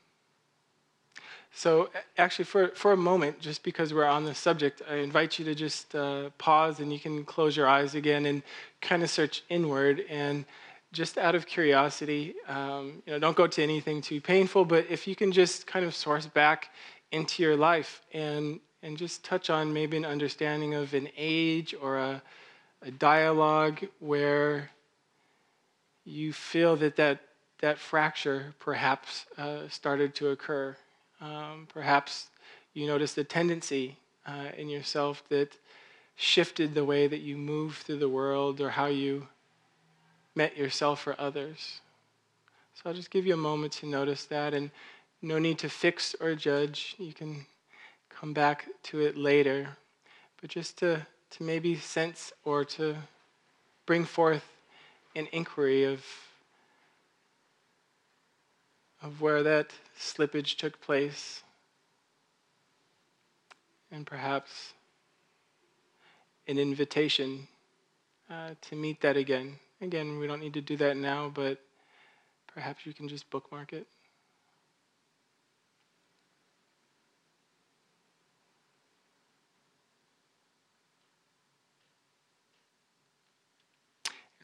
so, 1.52 1.90
actually, 2.16 2.44
for, 2.44 2.68
for 2.68 2.92
a 2.92 2.96
moment, 2.96 3.40
just 3.40 3.62
because 3.62 3.92
we're 3.92 4.04
on 4.04 4.24
this 4.24 4.38
subject, 4.38 4.82
I 4.88 4.96
invite 4.96 5.38
you 5.38 5.44
to 5.46 5.54
just 5.54 5.94
uh, 5.94 6.30
pause 6.38 6.80
and 6.80 6.92
you 6.92 6.98
can 6.98 7.24
close 7.24 7.56
your 7.56 7.66
eyes 7.66 7.94
again 7.94 8.26
and 8.26 8.42
kind 8.80 9.02
of 9.02 9.10
search 9.10 9.42
inward. 9.48 10.04
And 10.08 10.44
just 10.92 11.18
out 11.18 11.34
of 11.34 11.46
curiosity, 11.46 12.34
um, 12.46 13.02
you 13.06 13.12
know, 13.12 13.18
don't 13.18 13.36
go 13.36 13.46
to 13.46 13.62
anything 13.62 14.00
too 14.00 14.20
painful, 14.20 14.64
but 14.64 14.86
if 14.88 15.06
you 15.06 15.14
can 15.14 15.32
just 15.32 15.66
kind 15.66 15.84
of 15.84 15.94
source 15.94 16.26
back 16.26 16.70
into 17.12 17.42
your 17.42 17.56
life 17.56 18.02
and 18.12 18.60
and 18.82 18.96
just 18.96 19.24
touch 19.24 19.50
on 19.50 19.72
maybe 19.72 19.96
an 19.96 20.04
understanding 20.04 20.74
of 20.74 20.94
an 20.94 21.08
age 21.16 21.74
or 21.82 21.98
a, 21.98 22.22
a 22.82 22.90
dialogue 22.92 23.84
where 23.98 24.70
you 26.08 26.32
feel 26.32 26.76
that 26.76 26.96
that, 26.96 27.20
that 27.60 27.78
fracture 27.78 28.54
perhaps 28.58 29.26
uh, 29.36 29.68
started 29.68 30.14
to 30.16 30.30
occur. 30.30 30.76
Um, 31.20 31.66
perhaps 31.72 32.28
you 32.72 32.86
noticed 32.86 33.18
a 33.18 33.24
tendency 33.24 33.96
uh, 34.26 34.50
in 34.56 34.68
yourself 34.68 35.22
that 35.28 35.56
shifted 36.16 36.74
the 36.74 36.84
way 36.84 37.06
that 37.06 37.20
you 37.20 37.36
move 37.36 37.76
through 37.76 37.98
the 37.98 38.08
world 38.08 38.60
or 38.60 38.70
how 38.70 38.86
you 38.86 39.28
met 40.34 40.56
yourself 40.56 41.06
or 41.06 41.14
others. 41.18 41.80
So 42.74 42.82
I'll 42.86 42.94
just 42.94 43.10
give 43.10 43.26
you 43.26 43.34
a 43.34 43.36
moment 43.36 43.72
to 43.74 43.86
notice 43.86 44.24
that 44.26 44.54
and 44.54 44.70
no 45.20 45.38
need 45.38 45.58
to 45.58 45.68
fix 45.68 46.14
or 46.20 46.34
judge. 46.34 46.94
You 46.98 47.12
can 47.12 47.44
come 48.08 48.32
back 48.32 48.66
to 48.84 49.00
it 49.00 49.16
later. 49.16 49.68
But 50.40 50.50
just 50.50 50.78
to, 50.78 51.06
to 51.30 51.42
maybe 51.42 51.76
sense 51.76 52.32
or 52.44 52.64
to 52.64 52.96
bring 53.84 54.04
forth 54.04 54.44
an 55.18 55.26
inquiry 55.32 55.82
of, 55.82 56.04
of 59.02 59.20
where 59.20 59.42
that 59.42 59.72
slippage 59.98 60.56
took 60.56 60.80
place. 60.80 61.42
And 63.90 64.06
perhaps 64.06 64.74
an 66.46 66.58
invitation 66.58 67.48
uh, 68.30 68.50
to 68.60 68.76
meet 68.76 69.00
that 69.00 69.16
again. 69.16 69.56
Again, 69.80 70.18
we 70.18 70.28
don't 70.28 70.40
need 70.40 70.54
to 70.54 70.60
do 70.60 70.76
that 70.76 70.96
now, 70.96 71.32
but 71.34 71.58
perhaps 72.46 72.86
you 72.86 72.92
can 72.92 73.08
just 73.08 73.28
bookmark 73.28 73.72
it. 73.72 73.86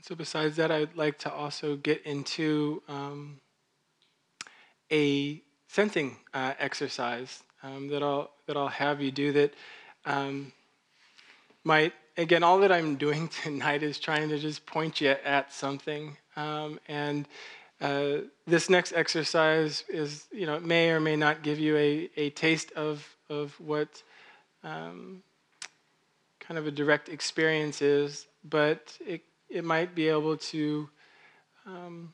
So 0.06 0.14
besides 0.14 0.56
that, 0.56 0.70
I'd 0.70 0.96
like 0.96 1.16
to 1.20 1.32
also 1.32 1.76
get 1.76 2.02
into 2.02 2.82
um, 2.88 3.40
a 4.92 5.40
sensing 5.66 6.18
uh, 6.34 6.52
exercise 6.58 7.42
um, 7.62 7.88
that 7.88 8.02
I'll 8.02 8.30
that 8.46 8.54
I'll 8.54 8.68
have 8.68 9.00
you 9.00 9.10
do. 9.10 9.32
That 9.32 9.54
um, 10.04 10.52
might 11.64 11.94
again, 12.18 12.42
all 12.42 12.58
that 12.58 12.70
I'm 12.70 12.96
doing 12.96 13.28
tonight 13.42 13.82
is 13.82 13.98
trying 13.98 14.28
to 14.28 14.38
just 14.38 14.66
point 14.66 15.00
you 15.00 15.16
at 15.24 15.54
something. 15.54 16.18
Um, 16.36 16.80
and 16.86 17.26
uh, 17.80 18.28
this 18.46 18.68
next 18.68 18.92
exercise 18.92 19.84
is, 19.88 20.26
you 20.30 20.44
know, 20.44 20.56
it 20.56 20.64
may 20.64 20.90
or 20.90 21.00
may 21.00 21.16
not 21.16 21.42
give 21.42 21.58
you 21.58 21.78
a, 21.78 22.10
a 22.18 22.28
taste 22.28 22.72
of 22.72 23.08
of 23.30 23.58
what 23.58 24.02
um, 24.62 25.22
kind 26.40 26.58
of 26.58 26.66
a 26.66 26.70
direct 26.70 27.08
experience 27.08 27.80
is, 27.80 28.26
but 28.44 28.98
it 29.00 29.22
it 29.48 29.64
might 29.64 29.94
be 29.94 30.08
able 30.08 30.36
to 30.36 30.88
um, 31.66 32.12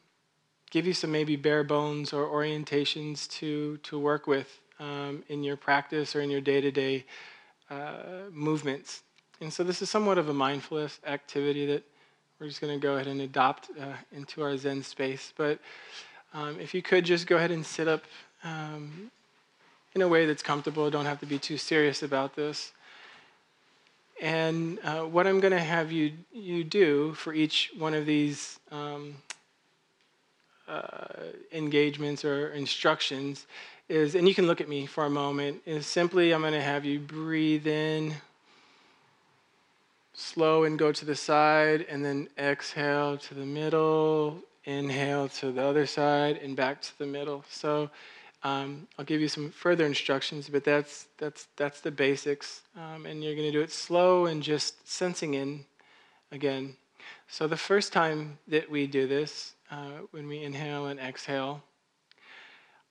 give 0.70 0.86
you 0.86 0.92
some 0.92 1.10
maybe 1.10 1.36
bare 1.36 1.64
bones 1.64 2.12
or 2.12 2.26
orientations 2.26 3.28
to, 3.28 3.76
to 3.78 3.98
work 3.98 4.26
with 4.26 4.60
um, 4.78 5.22
in 5.28 5.42
your 5.42 5.56
practice 5.56 6.14
or 6.14 6.20
in 6.20 6.30
your 6.30 6.40
day 6.40 6.60
to 6.60 6.70
day 6.70 7.04
movements. 8.32 9.02
And 9.40 9.52
so 9.52 9.64
this 9.64 9.80
is 9.80 9.88
somewhat 9.88 10.18
of 10.18 10.28
a 10.28 10.34
mindfulness 10.34 11.00
activity 11.06 11.66
that 11.66 11.82
we're 12.38 12.48
just 12.48 12.60
going 12.60 12.78
to 12.78 12.82
go 12.82 12.94
ahead 12.94 13.06
and 13.06 13.20
adopt 13.20 13.70
uh, 13.78 13.92
into 14.12 14.42
our 14.42 14.56
Zen 14.56 14.82
space. 14.82 15.32
But 15.36 15.60
um, 16.32 16.58
if 16.58 16.74
you 16.74 16.82
could 16.82 17.04
just 17.04 17.26
go 17.26 17.36
ahead 17.36 17.50
and 17.50 17.64
sit 17.64 17.86
up 17.86 18.04
um, 18.44 19.10
in 19.94 20.02
a 20.02 20.08
way 20.08 20.26
that's 20.26 20.42
comfortable, 20.42 20.90
don't 20.90 21.04
have 21.04 21.20
to 21.20 21.26
be 21.26 21.38
too 21.38 21.58
serious 21.58 22.02
about 22.02 22.34
this. 22.34 22.72
And 24.20 24.78
uh, 24.84 25.00
what 25.02 25.26
I'm 25.26 25.40
going 25.40 25.52
to 25.52 25.58
have 25.58 25.90
you, 25.90 26.12
you 26.32 26.62
do 26.62 27.14
for 27.14 27.32
each 27.32 27.72
one 27.78 27.94
of 27.94 28.04
these 28.04 28.60
um, 28.70 29.14
uh, 30.68 31.06
engagements 31.52 32.24
or 32.24 32.50
instructions 32.50 33.46
is, 33.88 34.14
and 34.14 34.28
you 34.28 34.34
can 34.34 34.46
look 34.46 34.60
at 34.60 34.68
me 34.68 34.86
for 34.86 35.06
a 35.06 35.10
moment, 35.10 35.62
is 35.64 35.86
simply 35.86 36.32
I'm 36.32 36.42
going 36.42 36.52
to 36.52 36.60
have 36.60 36.84
you 36.84 37.00
breathe 37.00 37.66
in 37.66 38.14
slow 40.20 40.64
and 40.64 40.78
go 40.78 40.92
to 40.92 41.04
the 41.04 41.16
side, 41.16 41.86
and 41.88 42.04
then 42.04 42.28
exhale 42.38 43.16
to 43.16 43.34
the 43.34 43.46
middle, 43.46 44.38
inhale 44.64 45.28
to 45.28 45.50
the 45.50 45.62
other 45.62 45.86
side, 45.86 46.38
and 46.42 46.54
back 46.54 46.82
to 46.82 46.98
the 46.98 47.06
middle. 47.06 47.42
So 47.48 47.90
um, 48.42 48.88
I'll 48.98 49.04
give 49.04 49.20
you 49.20 49.28
some 49.28 49.50
further 49.50 49.84
instructions, 49.84 50.48
but 50.48 50.64
that's, 50.64 51.06
that's, 51.18 51.48
that's 51.56 51.80
the 51.80 51.90
basics. 51.90 52.62
Um, 52.76 53.06
and 53.06 53.22
you're 53.22 53.34
going 53.34 53.46
to 53.46 53.52
do 53.52 53.60
it 53.60 53.70
slow 53.70 54.26
and 54.26 54.42
just 54.42 54.88
sensing 54.88 55.34
in 55.34 55.64
again. 56.32 56.76
So 57.28 57.46
the 57.46 57.56
first 57.56 57.92
time 57.92 58.38
that 58.48 58.70
we 58.70 58.86
do 58.86 59.06
this, 59.06 59.54
uh, 59.70 60.00
when 60.10 60.26
we 60.26 60.42
inhale 60.42 60.86
and 60.86 60.98
exhale, 60.98 61.62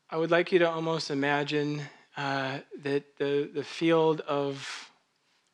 I 0.09 0.17
would 0.17 0.31
like 0.31 0.51
you 0.51 0.59
to 0.59 0.69
almost 0.69 1.11
imagine 1.11 1.81
uh, 2.15 2.59
that 2.83 3.17
the, 3.17 3.49
the 3.53 3.63
field 3.63 4.21
of, 4.21 4.91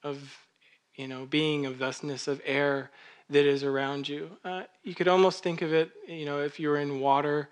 of 0.04 0.38
you 0.96 1.08
know, 1.08 1.26
being, 1.26 1.66
of 1.66 1.78
thusness, 1.78 2.28
of 2.28 2.42
air 2.46 2.92
that 3.30 3.46
is 3.46 3.64
around 3.64 4.08
you. 4.08 4.30
Uh, 4.44 4.64
you 4.84 4.94
could 4.94 5.08
almost 5.08 5.42
think 5.44 5.62
of 5.62 5.74
it, 5.74 5.92
you 6.08 6.26
know, 6.26 6.42
if 6.42 6.60
you 6.60 6.70
were 6.70 6.78
in 6.78 7.00
water, 7.00 7.50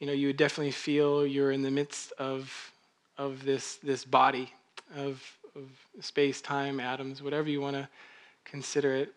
you 0.00 0.06
know, 0.06 0.12
you 0.12 0.28
would 0.28 0.38
definitely 0.38 0.72
feel 0.72 1.26
you're 1.26 1.52
in 1.52 1.62
the 1.62 1.70
midst 1.70 2.12
of, 2.18 2.72
of 3.18 3.44
this, 3.44 3.76
this 3.76 4.04
body 4.04 4.52
of, 4.96 5.22
of 5.54 5.68
space, 6.00 6.40
time, 6.40 6.80
atoms, 6.80 7.22
whatever 7.22 7.48
you 7.48 7.60
want 7.60 7.76
to 7.76 7.86
consider 8.44 8.94
it. 8.94 9.12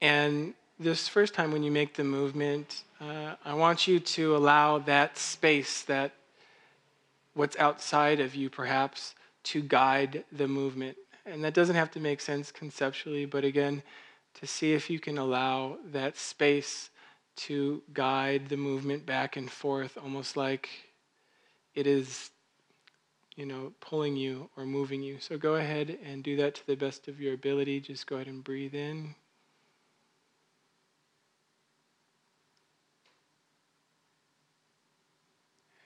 And 0.00 0.54
this 0.78 1.08
first 1.08 1.34
time 1.34 1.52
when 1.52 1.64
you 1.64 1.72
make 1.72 1.94
the 1.94 2.04
movement, 2.04 2.84
uh, 3.00 3.34
I 3.44 3.54
want 3.54 3.88
you 3.88 3.98
to 3.98 4.36
allow 4.36 4.78
that 4.78 5.18
space, 5.18 5.82
that 5.82 6.12
what's 7.34 7.56
outside 7.56 8.20
of 8.20 8.34
you 8.36 8.48
perhaps, 8.48 9.16
to 9.44 9.60
guide 9.60 10.24
the 10.30 10.46
movement. 10.46 10.96
And 11.26 11.42
that 11.42 11.52
doesn't 11.52 11.76
have 11.76 11.90
to 11.92 12.00
make 12.00 12.20
sense 12.20 12.52
conceptually, 12.52 13.26
but 13.26 13.44
again, 13.44 13.82
to 14.34 14.46
see 14.46 14.72
if 14.72 14.88
you 14.88 15.00
can 15.00 15.18
allow 15.18 15.78
that 15.90 16.16
space 16.16 16.90
to 17.36 17.82
guide 17.92 18.48
the 18.48 18.56
movement 18.56 19.06
back 19.06 19.36
and 19.36 19.50
forth, 19.50 19.96
almost 20.02 20.36
like 20.36 20.68
it 21.74 21.86
is, 21.86 22.30
you 23.36 23.44
know, 23.44 23.72
pulling 23.80 24.16
you 24.16 24.48
or 24.56 24.64
moving 24.64 25.02
you. 25.02 25.18
So 25.20 25.36
go 25.38 25.56
ahead 25.56 25.98
and 26.02 26.22
do 26.24 26.36
that 26.36 26.54
to 26.56 26.66
the 26.66 26.76
best 26.76 27.08
of 27.08 27.20
your 27.20 27.34
ability. 27.34 27.80
Just 27.80 28.06
go 28.06 28.16
ahead 28.16 28.28
and 28.28 28.42
breathe 28.42 28.74
in. 28.74 29.14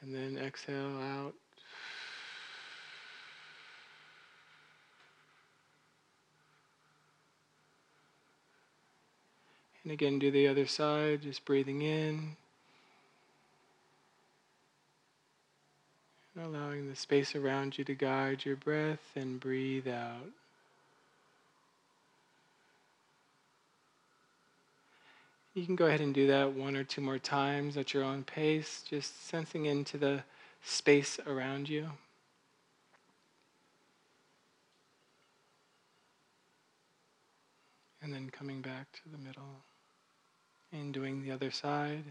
And 0.00 0.14
then 0.14 0.38
exhale 0.38 0.98
out. 1.00 1.34
And 9.86 9.92
again, 9.92 10.18
do 10.18 10.32
the 10.32 10.48
other 10.48 10.66
side, 10.66 11.22
just 11.22 11.44
breathing 11.44 11.82
in. 11.82 12.34
And 16.34 16.44
allowing 16.44 16.88
the 16.88 16.96
space 16.96 17.36
around 17.36 17.78
you 17.78 17.84
to 17.84 17.94
guide 17.94 18.44
your 18.44 18.56
breath 18.56 19.12
and 19.14 19.38
breathe 19.38 19.86
out. 19.86 20.26
You 25.54 25.64
can 25.64 25.76
go 25.76 25.86
ahead 25.86 26.00
and 26.00 26.12
do 26.12 26.26
that 26.26 26.52
one 26.52 26.74
or 26.74 26.82
two 26.82 27.00
more 27.00 27.20
times 27.20 27.76
at 27.76 27.94
your 27.94 28.02
own 28.02 28.24
pace, 28.24 28.82
just 28.90 29.28
sensing 29.28 29.66
into 29.66 29.98
the 29.98 30.24
space 30.64 31.20
around 31.28 31.68
you. 31.68 31.90
And 38.02 38.12
then 38.12 38.30
coming 38.30 38.62
back 38.62 38.90
to 38.94 39.08
the 39.12 39.18
middle 39.18 39.62
and 40.72 40.92
doing 40.92 41.22
the 41.22 41.30
other 41.30 41.50
side. 41.50 42.04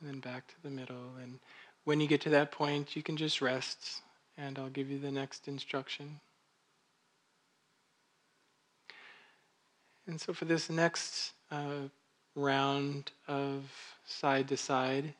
And 0.00 0.08
then 0.08 0.20
back 0.20 0.46
to 0.48 0.54
the 0.62 0.70
middle. 0.70 1.16
And 1.20 1.40
when 1.84 2.00
you 2.00 2.06
get 2.06 2.20
to 2.22 2.30
that 2.30 2.52
point, 2.52 2.94
you 2.94 3.02
can 3.02 3.16
just 3.16 3.40
rest, 3.40 4.02
and 4.36 4.58
I'll 4.58 4.68
give 4.68 4.90
you 4.90 4.98
the 4.98 5.10
next 5.10 5.48
instruction. 5.48 6.20
And 10.06 10.20
so, 10.20 10.32
for 10.32 10.44
this 10.44 10.70
next 10.70 11.32
uh, 11.50 11.88
round 12.34 13.10
of 13.26 13.64
side 14.06 14.48
to 14.48 14.56
side, 14.56 15.14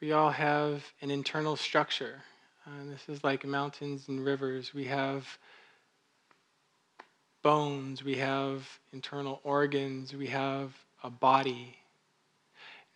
we 0.00 0.12
all 0.12 0.30
have 0.30 0.84
an 1.00 1.10
internal 1.10 1.56
structure. 1.56 2.22
Uh, 2.66 2.80
and 2.80 2.90
this 2.90 3.08
is 3.08 3.22
like 3.22 3.44
mountains 3.44 4.08
and 4.08 4.24
rivers. 4.24 4.72
We 4.72 4.84
have 4.84 5.26
bones, 7.42 8.02
we 8.02 8.16
have 8.16 8.66
internal 8.92 9.40
organs, 9.44 10.14
we 10.14 10.28
have 10.28 10.72
a 11.02 11.10
body. 11.10 11.76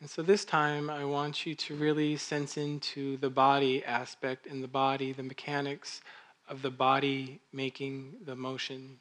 And 0.00 0.08
so 0.08 0.22
this 0.22 0.44
time, 0.44 0.88
I 0.88 1.04
want 1.04 1.44
you 1.44 1.54
to 1.54 1.74
really 1.74 2.16
sense 2.16 2.56
into 2.56 3.18
the 3.18 3.28
body 3.28 3.84
aspect 3.84 4.46
in 4.46 4.62
the 4.62 4.68
body, 4.68 5.12
the 5.12 5.22
mechanics 5.22 6.00
of 6.48 6.62
the 6.62 6.70
body 6.70 7.40
making 7.52 8.14
the 8.24 8.36
motion 8.36 8.98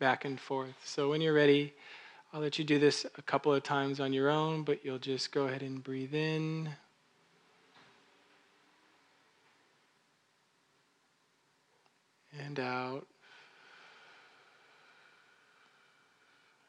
back 0.00 0.24
and 0.24 0.38
forth. 0.38 0.74
So 0.84 1.08
when 1.08 1.20
you're 1.20 1.32
ready, 1.32 1.72
I'll 2.32 2.40
let 2.40 2.58
you 2.58 2.64
do 2.64 2.78
this 2.78 3.06
a 3.16 3.22
couple 3.22 3.54
of 3.54 3.62
times 3.62 4.00
on 4.00 4.12
your 4.12 4.28
own, 4.28 4.64
but 4.64 4.84
you'll 4.84 4.98
just 4.98 5.32
go 5.32 5.46
ahead 5.46 5.62
and 5.62 5.82
breathe 5.82 6.14
in. 6.14 6.68
And 12.44 12.58
out. 12.58 13.06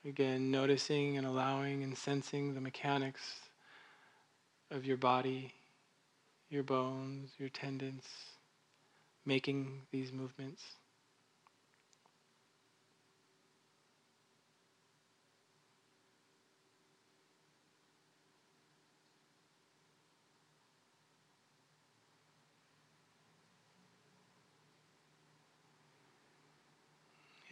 Again, 0.06 0.50
noticing 0.50 1.18
and 1.18 1.28
allowing 1.28 1.84
and 1.84 1.98
sensing 1.98 2.54
the 2.54 2.62
mechanics 2.62 3.40
of 4.72 4.86
your 4.86 4.98
body, 4.98 5.54
your 6.50 6.64
bones, 6.64 7.32
your 7.38 7.50
tendons, 7.50 8.06
making 9.26 9.82
these 9.92 10.12
movements. 10.12 10.64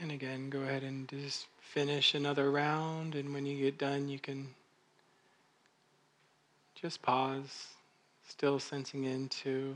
And 0.09 0.19
again, 0.19 0.49
go 0.49 0.61
ahead 0.61 0.81
and 0.81 1.07
just 1.07 1.45
finish 1.61 2.15
another 2.15 2.49
round. 2.49 3.13
And 3.13 3.31
when 3.31 3.45
you 3.45 3.55
get 3.63 3.77
done, 3.77 4.09
you 4.09 4.17
can 4.17 4.47
just 6.73 7.03
pause, 7.03 7.67
still 8.27 8.57
sensing 8.57 9.03
into 9.03 9.75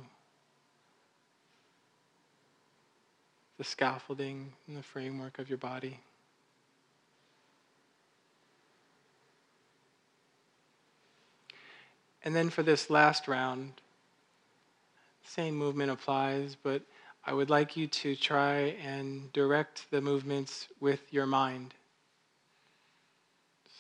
the 3.60 3.64
scaffolding 3.64 4.52
and 4.68 4.76
the 4.76 4.82
framework 4.82 5.38
of 5.38 5.50
your 5.50 5.60
body. 5.60 6.00
And 12.24 12.36
then 12.36 12.50
for 12.50 12.64
this 12.64 12.90
last 12.90 13.28
round, 13.28 13.74
same 15.24 15.56
movement 15.56 15.92
applies, 15.92 16.56
but 16.56 16.82
I 17.26 17.34
would 17.34 17.50
like 17.50 17.78
you 17.78 17.88
to 17.88 18.16
try 18.16 18.78
and 18.84 19.32
direct 19.34 19.90
the 19.92 20.02
movements 20.02 20.68
with 20.80 21.14
your 21.14 21.26
mind. 21.26 21.74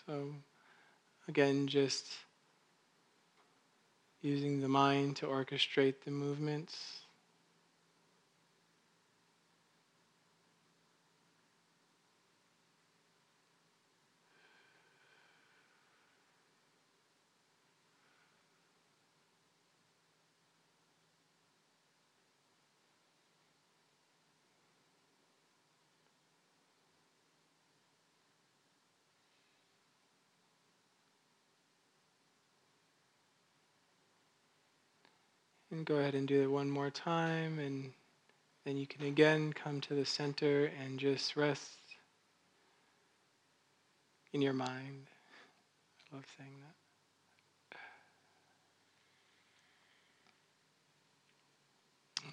So, 0.06 0.34
again, 1.28 1.68
just 1.68 2.08
using 4.22 4.62
the 4.62 4.70
mind 4.70 5.18
to 5.18 5.26
orchestrate 5.28 6.02
the 6.06 6.12
movements. 6.12 7.03
And 35.74 35.88
go 35.88 35.96
ahead 35.96 36.14
and 36.14 36.28
do 36.28 36.44
it 36.44 36.52
one 36.52 36.70
more 36.70 36.92
time, 36.92 37.58
and 37.58 37.90
then 38.64 38.78
you 38.78 38.86
can 38.86 39.08
again 39.08 39.52
come 39.54 39.82
to 39.82 39.96
the 39.96 40.06
center 40.06 40.72
and 40.80 41.00
just 41.00 41.36
rest 41.36 41.80
in 44.34 44.42
your 44.44 44.54
mind. 44.54 45.08
I 46.12 46.16
love 46.16 46.26
saying 46.38 46.52
that. 46.62 47.78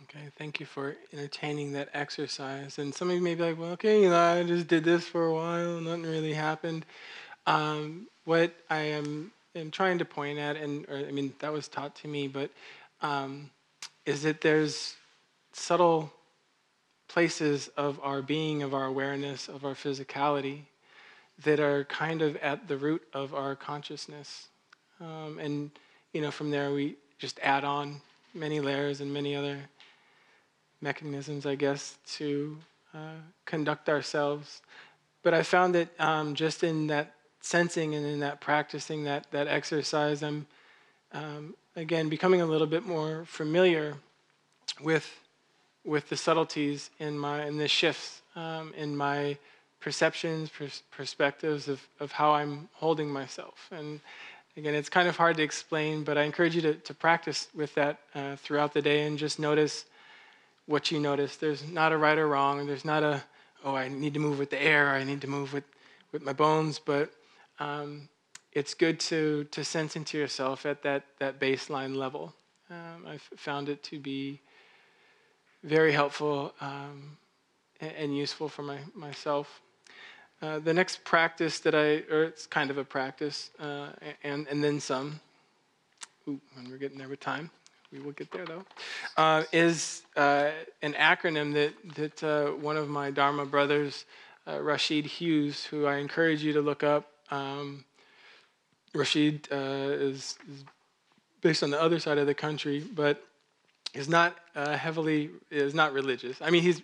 Okay, 0.03 0.29
thank 0.37 0.61
you 0.61 0.66
for 0.66 0.96
entertaining 1.11 1.72
that 1.72 1.88
exercise. 1.94 2.79
And 2.79 2.94
some 2.94 3.09
of 3.09 3.14
you 3.14 3.22
may 3.22 3.37
be 3.37 3.42
like, 3.42 3.59
well, 3.59 3.70
okay, 3.70 4.03
you 4.03 4.11
know, 4.11 4.18
I 4.18 4.42
just 4.42 4.68
did 4.68 4.85
this 4.85 5.07
for 5.07 5.24
a 5.24 5.33
while, 5.33 5.81
nothing 5.81 6.03
really 6.03 6.35
happened. 6.35 6.85
Um, 7.46 8.07
what 8.24 8.53
I 8.68 8.81
am, 8.81 9.33
am 9.55 9.70
trying 9.70 9.96
to 9.98 10.05
point 10.05 10.38
at, 10.38 10.57
and 10.57 10.87
or, 10.90 10.96
I 10.96 11.11
mean, 11.11 11.33
that 11.38 11.55
was 11.55 11.68
taught 11.68 11.94
to 11.96 12.09
me, 12.09 12.29
but 12.29 12.50
um, 13.03 13.51
is 14.07 14.23
that 14.23 14.41
there's 14.41 14.95
subtle 15.53 16.13
places 17.09 17.69
of 17.77 17.99
our 18.03 18.23
being, 18.23 18.63
of 18.63 18.73
our 18.73 18.87
awareness, 18.87 19.49
of 19.49 19.65
our 19.65 19.75
physicality 19.75 20.61
that 21.45 21.59
are 21.59 21.85
kind 21.85 22.23
of 22.23 22.37
at 22.37 22.69
the 22.69 22.77
root 22.77 23.03
of 23.13 23.35
our 23.35 23.57
consciousness. 23.57 24.49
Um, 25.01 25.39
and, 25.41 25.71
you 26.13 26.21
know, 26.21 26.31
from 26.31 26.51
there 26.51 26.73
we 26.73 26.97
just 27.19 27.41
add 27.43 27.65
on 27.65 28.01
many 28.35 28.61
layers 28.61 29.01
and 29.01 29.13
many 29.13 29.35
other 29.35 29.59
mechanisms, 30.81 31.47
I 31.47 31.55
guess, 31.55 31.97
to 32.17 32.57
uh, 32.95 33.21
conduct 33.45 33.89
ourselves. 33.89 34.63
But 35.23 35.35
I 35.35 35.43
found 35.43 35.75
that 35.75 35.89
um, 35.99 36.35
just 36.35 36.63
in 36.63 36.87
that 36.89 37.15
sensing 37.41 37.95
and 37.95 38.07
in 38.07 38.21
that 38.21 38.41
practicing 38.41 39.05
that, 39.05 39.31
that 39.33 39.49
exercise, 39.49 40.23
I'm 40.23 40.47
um, 41.13 41.55
again 41.76 42.09
becoming 42.09 42.40
a 42.40 42.46
little 42.46 42.66
bit 42.66 42.85
more 42.85 43.24
familiar 43.26 43.96
with 44.80 45.09
with 45.85 46.09
the 46.09 46.16
subtleties 46.16 46.90
in 46.98 47.18
my 47.18 47.44
in 47.46 47.56
the 47.59 47.68
shifts 47.68 48.20
um, 48.37 48.72
in 48.76 48.96
my 48.96 49.37
perceptions, 49.80 50.50
pers- 50.50 50.83
perspectives 50.90 51.68
of, 51.68 51.80
of 51.98 52.12
how 52.12 52.33
I'm 52.33 52.68
holding 52.74 53.11
myself. 53.11 53.68
And 53.70 54.00
again, 54.56 54.74
it's 54.74 54.88
kind 54.88 55.09
of 55.09 55.16
hard 55.16 55.37
to 55.38 55.42
explain, 55.42 56.04
but 56.04 56.18
I 56.18 56.22
encourage 56.22 56.54
you 56.54 56.62
to, 56.62 56.74
to 56.74 56.94
practice 56.94 57.48
with 57.54 57.74
that 57.74 57.98
uh, 58.14 58.37
throughout 58.37 58.74
the 58.74 58.83
day 58.83 59.06
and 59.06 59.18
just 59.18 59.38
notice 59.38 59.87
what 60.66 60.90
you 60.90 61.00
notice. 61.00 61.37
There's 61.37 61.66
not 61.66 61.92
a 61.92 61.96
right 61.96 62.18
or 62.18 62.28
wrong. 62.28 62.66
There's 62.66 62.85
not 62.85 63.02
a, 63.02 63.22
oh, 63.64 63.74
I 63.74 63.88
need 63.88 64.14
to 64.14 64.20
move 64.20 64.38
with 64.38 64.50
the 64.50 64.62
air, 64.62 64.90
I 64.90 65.02
need 65.02 65.22
to 65.22 65.26
move 65.26 65.52
with, 65.52 65.64
with 66.12 66.22
my 66.22 66.33
bones, 66.33 66.78
but 66.78 67.11
um, 67.59 68.09
it's 68.53 68.75
good 68.75 68.99
to, 69.01 69.45
to 69.45 69.65
sense 69.65 69.97
into 69.97 70.19
yourself 70.19 70.67
at 70.67 70.83
that, 70.83 71.05
that 71.19 71.39
baseline 71.39 71.95
level. 71.95 72.35
Um, 72.71 73.07
I've 73.07 73.29
found 73.37 73.69
it 73.69 73.83
to 73.85 73.99
be 73.99 74.41
very 75.63 75.93
helpful 75.93 76.55
um, 76.61 77.17
and, 77.81 77.93
and, 77.93 78.17
useful 78.17 78.49
for 78.49 78.63
my, 78.63 78.79
myself. 78.95 79.61
Uh, 80.41 80.59
the 80.59 80.73
next 80.73 81.05
practice 81.05 81.61
that 81.61 81.75
I, 81.75 82.03
or 82.13 82.25
it's 82.25 82.47
kind 82.47 82.71
of 82.71 82.79
a 82.79 82.85
practice, 82.85 83.51
uh, 83.59 83.89
and, 84.25 84.47
and 84.49 84.65
then 84.65 84.81
some, 84.81 85.21
Ooh, 86.29 86.41
when 86.55 86.71
we're 86.71 86.79
getting 86.79 86.99
there 86.99 87.09
with 87.09 87.21
time, 87.21 87.51
we 87.93 88.01
will 88.01 88.13
get 88.13 88.31
there 88.31 88.47
though, 88.47 88.65
uh, 89.17 89.43
is 89.53 90.03
uh, 90.17 90.51
an 90.83 90.95
acronym 90.95 91.53
that, 91.55 91.75
that 91.97 92.25
uh, 92.25 92.53
one 92.53 92.77
of 92.77 92.89
my 92.89 93.11
Dharma 93.11 93.45
brothers, 93.45 94.05
uh, 94.47 94.63
Rashid 94.63 95.05
Hughes, 95.07 95.65
who 95.65 95.87
I 95.87 95.97
encourage 95.97 96.43
you 96.43 96.53
to 96.55 96.63
look 96.63 96.83
up. 96.83 97.11
Um, 97.31 97.85
Rashid 98.94 99.48
uh, 99.53 99.57
is, 99.57 100.38
is, 100.50 100.64
based 101.40 101.62
on 101.62 101.70
the 101.70 101.81
other 101.81 101.98
side 101.98 102.18
of 102.18 102.26
the 102.26 102.35
country, 102.35 102.81
but 102.81 103.22
is 103.94 104.09
not 104.09 104.37
uh, 104.55 104.76
heavily, 104.76 105.31
is 105.50 105.74
not 105.74 105.92
religious. 105.92 106.37
I 106.42 106.50
mean, 106.50 106.62
he's, 106.62 106.83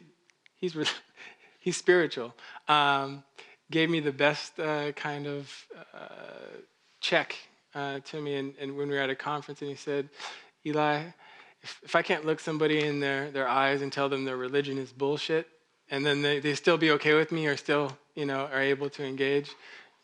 he's, 0.57 0.75
he's 1.61 1.77
spiritual. 1.77 2.35
Um, 2.69 3.23
gave 3.71 3.91
me 3.91 4.01
the 4.01 4.13
best 4.13 4.57
kind 4.95 5.27
of 5.27 5.67
check 7.01 7.37
uh, 7.75 8.01
to 8.01 8.21
me 8.21 8.35
and, 8.37 8.55
and, 8.59 8.77
when 8.77 8.89
we 8.89 8.95
were 8.95 9.01
at 9.01 9.11
a 9.11 9.15
conference 9.15 9.61
and 9.61 9.71
he 9.71 9.77
said 9.77 10.09
Eli, 10.65 11.03
if, 11.63 11.81
if 11.85 11.95
I 11.95 12.03
can't 12.03 12.25
look 12.25 12.41
somebody 12.41 12.85
in 12.85 13.01
their, 13.01 13.31
their 13.31 13.47
eyes 13.47 13.83
and 13.83 13.93
tell 13.93 14.09
them 14.09 14.25
their 14.25 14.37
religion 14.37 14.79
is 14.79 14.93
bullshit, 14.93 15.47
and 15.91 16.05
then 16.05 16.23
they, 16.23 16.41
they 16.41 16.55
still 16.55 16.79
be 16.79 16.91
okay 16.93 17.15
with 17.15 17.31
me 17.31 17.47
or 17.47 17.57
still, 17.57 17.97
you 18.15 18.27
know, 18.27 18.49
are 18.53 18.63
able 18.63 18.91
to 18.91 19.05
engage, 19.05 19.51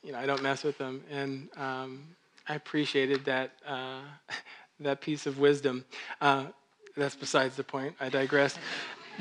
you 0.03 0.13
know, 0.13 0.19
I 0.19 0.27
don't 0.27 0.43
mess 0.43 0.65
with 0.65 0.79
them. 0.79 1.03
And 1.11 1.49
um, 1.57 2.05
I 2.49 2.55
appreciated 2.55 3.25
that, 3.25 3.53
uh, 3.67 4.01
that 4.81 5.01
piece 5.01 5.27
of 5.27 5.39
wisdom. 5.39 5.85
Uh, 6.21 6.47
that's 6.97 7.15
besides 7.15 7.57
the 7.57 7.65
point. 7.65 7.95
I 8.01 8.09
digress. 8.09 8.59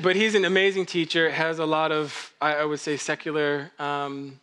but 0.00 0.16
he's 0.16 0.34
an 0.34 0.44
amazing 0.44 0.86
teacher, 0.86 1.30
has 1.30 1.58
a 1.58 1.66
lot 1.66 1.92
of, 1.92 2.32
I, 2.40 2.56
I 2.56 2.64
would 2.64 2.80
say, 2.80 2.96
secular 2.96 3.70
um, 3.78 4.40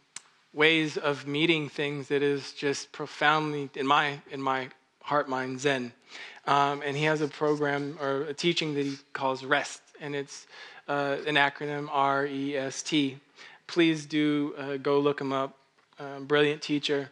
ways 0.53 0.97
of 0.97 1.27
meeting 1.27 1.69
things 1.69 2.07
that 2.07 2.23
is 2.23 2.53
just 2.53 2.91
profoundly, 2.91 3.69
in 3.75 3.85
my, 3.85 4.19
in 4.31 4.41
my 4.41 4.69
heart, 5.03 5.29
mind, 5.29 5.59
zen. 5.59 5.91
Um, 6.47 6.81
and 6.83 6.97
he 6.97 7.03
has 7.03 7.21
a 7.21 7.27
program 7.27 7.97
or 8.01 8.23
a 8.23 8.33
teaching 8.33 8.73
that 8.73 8.85
he 8.85 8.97
calls 9.13 9.43
REST, 9.43 9.81
and 10.01 10.15
it's 10.15 10.47
uh, 10.87 11.17
an 11.27 11.35
acronym 11.35 11.87
R 11.91 12.25
E 12.25 12.57
S 12.57 12.81
T. 12.81 13.19
Please 13.67 14.07
do 14.07 14.55
uh, 14.57 14.77
go 14.77 14.99
look 14.99 15.21
him 15.21 15.31
up. 15.31 15.58
Uh, 15.99 16.19
brilliant 16.19 16.61
teacher. 16.61 17.09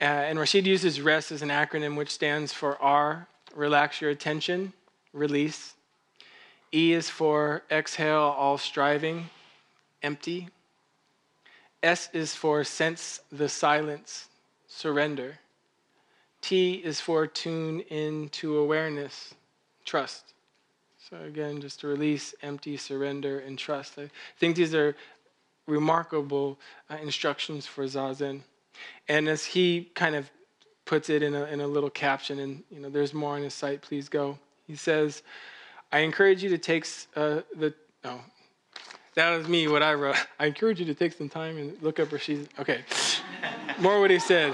Uh, 0.00 0.04
and 0.04 0.38
Rashid 0.38 0.64
uses 0.64 1.00
REST 1.00 1.32
as 1.32 1.42
an 1.42 1.48
acronym 1.48 1.96
which 1.96 2.10
stands 2.10 2.52
for 2.52 2.80
R, 2.80 3.26
relax 3.52 4.00
your 4.00 4.10
attention, 4.10 4.72
release. 5.12 5.74
E 6.72 6.92
is 6.92 7.10
for 7.10 7.64
exhale 7.68 8.32
all 8.38 8.58
striving, 8.58 9.28
empty. 10.04 10.48
S 11.82 12.08
is 12.12 12.32
for 12.32 12.62
sense 12.62 13.20
the 13.32 13.48
silence, 13.48 14.28
surrender. 14.68 15.38
T 16.42 16.74
is 16.74 17.00
for 17.00 17.26
tune 17.26 17.80
into 17.88 18.58
awareness, 18.58 19.34
trust. 19.84 20.32
So 21.10 21.16
again, 21.22 21.60
just 21.60 21.80
to 21.80 21.88
release, 21.88 22.34
empty, 22.42 22.76
surrender, 22.76 23.40
and 23.40 23.58
trust. 23.58 23.98
I 23.98 24.10
think 24.38 24.54
these 24.54 24.74
are 24.74 24.94
remarkable 25.66 26.58
uh, 26.90 26.96
instructions 27.02 27.66
for 27.66 27.84
Zazen. 27.84 28.40
And 29.08 29.28
as 29.28 29.44
he 29.44 29.90
kind 29.94 30.14
of 30.14 30.30
puts 30.84 31.10
it 31.10 31.22
in 31.22 31.34
a, 31.34 31.44
in 31.44 31.60
a 31.60 31.66
little 31.66 31.90
caption, 31.90 32.38
and 32.38 32.62
you 32.70 32.80
know, 32.80 32.88
there's 32.88 33.12
more 33.12 33.36
on 33.36 33.42
his 33.42 33.54
site, 33.54 33.82
please 33.82 34.08
go. 34.08 34.38
He 34.66 34.76
says, 34.76 35.22
I 35.92 36.00
encourage 36.00 36.42
you 36.42 36.50
to 36.50 36.58
take 36.58 36.86
uh, 37.14 37.40
the, 37.56 37.74
oh, 38.04 38.20
that 39.14 39.36
was 39.36 39.48
me, 39.48 39.66
what 39.68 39.82
I 39.82 39.94
wrote. 39.94 40.16
I 40.38 40.46
encourage 40.46 40.78
you 40.78 40.86
to 40.86 40.94
take 40.94 41.12
some 41.12 41.28
time 41.28 41.58
and 41.58 41.80
look 41.82 41.98
up 41.98 42.12
Rashid. 42.12 42.48
Okay, 42.58 42.84
more 43.78 44.00
what 44.00 44.10
he 44.10 44.18
said. 44.18 44.52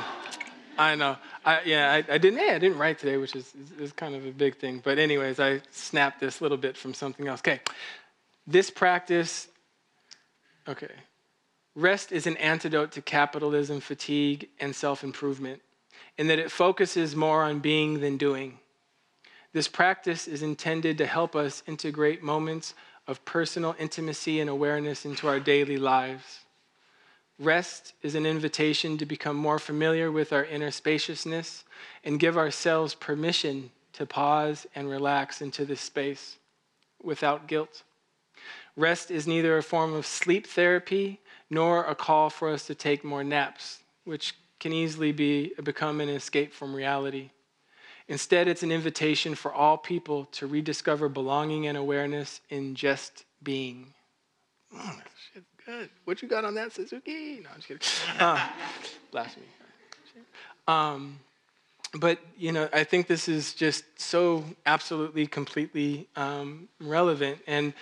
I 0.79 0.95
know. 0.95 1.17
I, 1.45 1.61
yeah, 1.65 1.93
I, 1.93 2.15
I, 2.15 2.19
didn't. 2.19 2.39
Hey, 2.39 2.55
I 2.55 2.59
didn't 2.59 2.79
write 2.79 2.99
today, 2.99 3.19
which 3.19 3.37
is, 3.37 3.53
is, 3.55 3.81
is 3.81 3.93
kind 3.93 4.15
of 4.15 4.25
a 4.25 4.31
big 4.31 4.57
thing. 4.57 4.81
But 4.83 4.99
anyways, 4.99 5.39
I 5.39 5.61
snapped 5.71 6.21
this 6.21 6.41
little 6.41 6.57
bit 6.57 6.77
from 6.77 6.95
something 6.95 7.29
else. 7.29 7.41
Okay, 7.41 7.61
this 8.47 8.71
practice. 8.71 9.49
Okay, 10.69 10.93
rest 11.75 12.13
is 12.13 12.27
an 12.27 12.37
antidote 12.37 12.93
to 12.93 13.03
capitalism, 13.03 13.81
fatigue, 13.81 14.49
and 14.61 14.75
self-improvement, 14.75 15.61
in 16.19 16.29
that 16.29 16.39
it 16.39 16.51
focuses 16.51 17.17
more 17.17 17.43
on 17.43 17.59
being 17.59 18.01
than 18.01 18.17
doing. 18.17 18.59
This 19.53 19.69
practice 19.69 20.29
is 20.29 20.43
intended 20.43 20.99
to 20.99 21.07
help 21.07 21.37
us 21.37 21.63
integrate 21.67 22.23
moments 22.23 22.75
of 23.07 23.25
personal 23.25 23.75
intimacy 23.79 24.41
and 24.41 24.49
awareness 24.49 25.05
into 25.05 25.27
our 25.29 25.41
daily 25.41 25.77
lives. 25.77 26.41
Rest 27.39 27.95
is 28.03 28.15
an 28.15 28.25
invitation 28.25 28.97
to 28.99 29.07
become 29.07 29.37
more 29.37 29.59
familiar 29.59 30.13
with 30.13 30.33
our 30.33 30.45
inner 30.45 30.71
spaciousness 30.71 31.65
and 32.05 32.21
give 32.21 32.39
ourselves 32.39 32.95
permission 32.95 33.71
to 33.95 34.07
pause 34.07 34.67
and 34.75 34.89
relax 34.89 35.43
into 35.43 35.65
this 35.65 35.81
space 35.81 36.37
without 37.03 37.49
guilt. 37.49 37.83
Rest 38.77 39.11
is 39.11 39.27
neither 39.27 39.57
a 39.59 39.63
form 39.63 39.93
of 39.95 40.07
sleep 40.07 40.47
therapy 40.47 41.21
nor 41.51 41.85
a 41.85 41.95
call 41.95 42.31
for 42.31 42.51
us 42.51 42.67
to 42.67 42.75
take 42.75 43.05
more 43.05 43.23
naps, 43.23 43.83
which 44.05 44.35
can 44.59 44.73
easily 44.73 45.13
be 45.13 45.53
become 45.63 46.01
an 46.01 46.09
escape 46.09 46.53
from 46.53 46.75
reality. 46.75 47.31
Instead, 48.09 48.49
it's 48.49 48.63
an 48.63 48.73
invitation 48.73 49.35
for 49.35 49.53
all 49.53 49.77
people 49.77 50.27
to 50.27 50.47
rediscover 50.47 51.09
belonging 51.09 51.67
and 51.67 51.77
awareness 51.79 52.41
in 52.49 52.75
just 52.75 53.25
being. 53.43 53.93
Oh, 54.75 55.01
Good. 55.65 55.91
What 56.05 56.23
you 56.23 56.29
got 56.29 56.45
on 56.45 56.55
that, 56.55 56.73
Suzuki? 56.73 57.41
No, 57.43 57.51
I'm 57.55 57.61
just 57.61 57.69
kidding. 57.69 58.21
Uh, 58.21 58.49
blasphemy. 59.13 59.47
Um, 60.67 61.21
but 61.95 62.19
you 62.37 62.53
know, 62.53 62.69
I 62.73 62.85
think 62.85 63.07
this 63.07 63.29
is 63.29 63.55
just 63.55 63.85
so 63.97 64.45
absolutely, 64.67 65.27
completely 65.27 66.09
um, 66.17 66.69
relevant. 66.81 67.39
And 67.47 67.75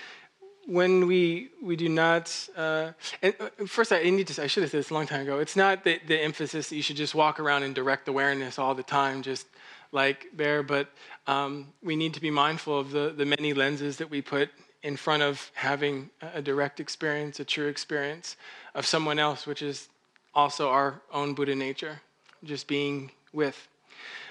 when 0.66 1.06
we 1.06 1.50
we 1.62 1.76
do 1.76 1.88
not, 1.88 2.48
uh, 2.56 2.92
and 3.22 3.34
uh, 3.40 3.48
first 3.66 3.92
I 3.92 4.02
need 4.02 4.26
to, 4.28 4.42
I 4.42 4.46
should 4.46 4.62
have 4.62 4.70
said 4.70 4.78
this 4.78 4.90
a 4.90 4.94
long 4.94 5.06
time 5.06 5.22
ago. 5.22 5.38
It's 5.38 5.56
not 5.56 5.84
the, 5.84 6.00
the 6.06 6.20
emphasis 6.20 6.68
that 6.68 6.76
you 6.76 6.82
should 6.82 6.96
just 6.96 7.14
walk 7.14 7.40
around 7.40 7.62
in 7.62 7.72
direct 7.72 8.08
awareness 8.08 8.58
all 8.58 8.74
the 8.74 8.82
time, 8.82 9.22
just 9.22 9.46
like 9.92 10.26
there. 10.36 10.62
But 10.62 10.88
um, 11.26 11.68
we 11.82 11.96
need 11.96 12.14
to 12.14 12.20
be 12.20 12.30
mindful 12.30 12.78
of 12.78 12.90
the 12.90 13.14
the 13.16 13.26
many 13.26 13.52
lenses 13.52 13.96
that 13.98 14.10
we 14.10 14.22
put 14.22 14.50
in 14.82 14.96
front 14.96 15.22
of 15.22 15.50
having 15.54 16.10
a 16.22 16.40
direct 16.40 16.80
experience, 16.80 17.40
a 17.40 17.44
true 17.44 17.66
experience 17.66 18.36
of 18.74 18.86
someone 18.86 19.18
else, 19.18 19.46
which 19.46 19.62
is 19.62 19.88
also 20.34 20.70
our 20.70 21.00
own 21.12 21.34
Buddha 21.34 21.54
nature, 21.54 22.00
just 22.44 22.66
being 22.66 23.10
with. 23.32 23.68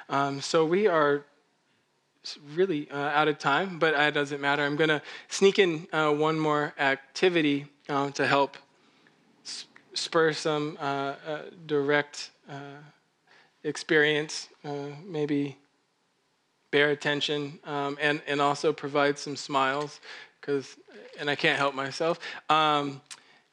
Um, 0.09 0.41
so 0.41 0.65
we 0.65 0.87
are 0.87 1.23
really 2.53 2.89
uh, 2.91 2.97
out 2.97 3.27
of 3.27 3.39
time, 3.39 3.79
but 3.79 3.93
it 3.93 4.13
doesn't 4.13 4.41
matter. 4.41 4.63
I'm 4.63 4.75
going 4.75 4.89
to 4.89 5.01
sneak 5.27 5.59
in 5.59 5.87
uh, 5.91 6.11
one 6.11 6.39
more 6.39 6.73
activity 6.77 7.67
uh, 7.87 8.11
to 8.11 8.27
help 8.27 8.57
spur 9.93 10.33
some 10.33 10.77
uh, 10.79 10.83
uh, 10.83 11.41
direct 11.65 12.31
uh, 12.49 12.81
experience, 13.63 14.49
maybe 15.05 15.57
bare 16.71 16.91
attention, 16.91 17.59
um, 17.65 17.97
and, 17.99 18.21
and 18.27 18.39
also 18.39 18.71
provide 18.71 19.17
some 19.17 19.35
smiles, 19.35 19.99
because, 20.39 20.77
and 21.19 21.29
I 21.29 21.35
can't 21.35 21.57
help 21.57 21.73
myself. 21.73 22.19
Um, 22.49 23.01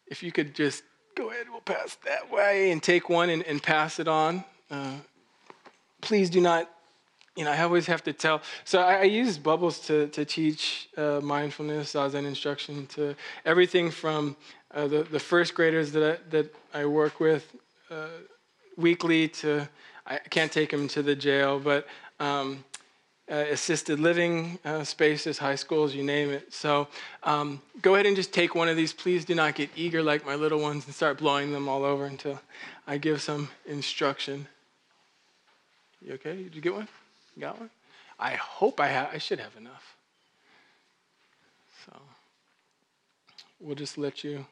if 0.07 0.23
you 0.23 0.31
could 0.31 0.55
just 0.55 0.85
go 1.17 1.31
ahead, 1.31 1.47
we'll 1.51 1.61
pass 1.63 1.97
that 2.05 2.31
way 2.31 2.71
and 2.71 2.83
take 2.83 3.09
one 3.09 3.31
and, 3.31 3.43
and 3.45 3.63
pass 3.63 3.99
it 3.99 4.07
on. 4.07 4.45
please 6.03 6.31
do 6.31 6.41
not 6.41 6.71
you 7.37 7.45
know, 7.45 7.53
I 7.53 7.63
always 7.63 7.87
have 7.87 8.03
to 8.05 8.13
tell. 8.13 8.41
So 8.65 8.81
I, 8.81 9.01
I 9.01 9.03
use 9.03 9.37
bubbles 9.39 9.79
to, 9.81 10.09
to 10.09 10.25
teach 10.25 10.89
uh, 10.97 11.21
mindfulness, 11.23 11.93
Zazen 11.93 12.25
instruction 12.27 12.87
to 12.89 13.15
everything 13.45 13.91
from 13.91 14.37
uh, 14.75 14.89
the, 14.89 15.03
the 15.05 15.21
first 15.21 15.55
graders 15.55 15.93
that 15.93 16.03
I, 16.03 16.31
that 16.31 16.55
I 16.73 16.87
work 16.87 17.21
with 17.21 17.55
uh, 17.91 18.09
weekly 18.77 19.29
to, 19.29 19.69
I 20.07 20.19
can't 20.19 20.51
take 20.51 20.71
them 20.71 20.89
to 20.89 21.03
the 21.03 21.15
jail, 21.15 21.61
but 21.61 21.87
um, 22.19 22.65
uh, 23.31 23.35
assisted 23.51 24.01
living 24.01 24.59
uh, 24.65 24.85
spaces, 24.85 25.37
high 25.37 25.57
schools, 25.57 25.95
you 25.95 26.03
name 26.03 26.31
it. 26.31 26.53
So 26.55 26.89
um, 27.23 27.61
go 27.83 27.95
ahead 27.95 28.07
and 28.07 28.17
just 28.17 28.33
take 28.33 28.55
one 28.55 28.69
of 28.69 28.77
these. 28.77 28.93
Please 28.93 29.25
do 29.25 29.35
not 29.35 29.55
get 29.55 29.69
eager 29.77 30.03
like 30.03 30.25
my 30.25 30.37
little 30.37 30.61
ones 30.61 30.87
and 30.87 30.95
start 30.95 31.19
blowing 31.19 31.53
them 31.53 31.69
all 31.69 31.85
over 31.85 32.07
until 32.07 32.41
I 32.87 32.99
give 32.99 33.21
some 33.21 33.49
instruction. 33.67 34.47
You 36.01 36.15
okay? 36.15 36.37
Did 36.37 36.55
you 36.55 36.63
get 36.63 36.75
one? 36.75 36.89
Got 37.39 37.61
one? 37.61 37.71
I 38.19 38.33
hope 38.33 38.81
I 38.81 38.89
have. 38.89 39.11
I 39.13 39.19
should 39.19 39.41
have 39.41 39.57
enough. 39.57 39.97
So 41.85 41.93
we'll 43.61 43.75
just 43.75 43.99
let 43.99 44.25
you 44.25 44.47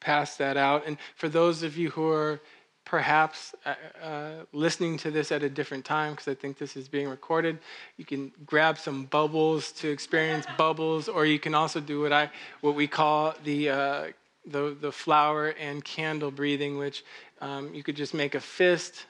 pass 0.00 0.36
that 0.36 0.56
out. 0.56 0.84
And 0.86 0.98
for 1.16 1.28
those 1.28 1.62
of 1.62 1.76
you 1.76 1.90
who 1.90 2.08
are 2.08 2.40
perhaps 2.84 3.54
uh, 3.64 3.74
uh, 4.02 4.30
listening 4.52 4.98
to 4.98 5.10
this 5.10 5.32
at 5.32 5.42
a 5.42 5.48
different 5.48 5.84
time, 5.84 6.12
because 6.12 6.28
I 6.28 6.34
think 6.34 6.58
this 6.58 6.76
is 6.76 6.88
being 6.88 7.08
recorded, 7.08 7.58
you 7.96 8.04
can 8.04 8.32
grab 8.46 8.78
some 8.78 9.04
bubbles 9.06 9.72
to 9.72 9.90
experience 9.90 10.46
bubbles, 10.58 11.08
or 11.08 11.26
you 11.26 11.38
can 11.38 11.54
also 11.54 11.80
do 11.80 12.00
what 12.00 12.12
I 12.12 12.30
what 12.60 12.74
we 12.74 12.86
call 12.86 13.34
the 13.44 13.70
uh, 13.70 14.04
the 14.46 14.76
the 14.80 14.92
flower 14.92 15.48
and 15.58 15.84
candle 15.84 16.30
breathing, 16.30 16.78
which 16.78 17.04
um, 17.40 17.74
you 17.74 17.82
could 17.82 17.96
just 17.96 18.14
make 18.14 18.34
a 18.34 18.40
fist 18.40 19.06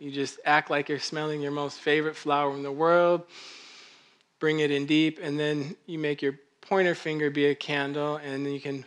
you 0.00 0.10
just 0.10 0.40
act 0.46 0.70
like 0.70 0.88
you're 0.88 0.98
smelling 0.98 1.42
your 1.42 1.52
most 1.52 1.78
favorite 1.78 2.16
flower 2.16 2.54
in 2.54 2.62
the 2.62 2.72
world, 2.72 3.22
bring 4.38 4.60
it 4.60 4.70
in 4.70 4.86
deep, 4.86 5.18
and 5.22 5.38
then 5.38 5.76
you 5.84 5.98
make 5.98 6.22
your 6.22 6.38
pointer 6.62 6.94
finger 6.94 7.28
be 7.28 7.46
a 7.46 7.54
candle, 7.54 8.16
and 8.16 8.46
then 8.46 8.52
you 8.54 8.60
can 8.60 8.82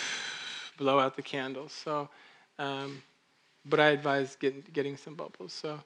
blow 0.78 1.00
out 1.00 1.16
the 1.16 1.22
candles. 1.22 1.72
So, 1.72 2.08
um, 2.60 3.02
but 3.66 3.80
I 3.80 3.88
advise 3.88 4.36
getting, 4.36 4.62
getting 4.72 4.96
some 4.96 5.14
bubbles. 5.14 5.52
So, 5.52 5.80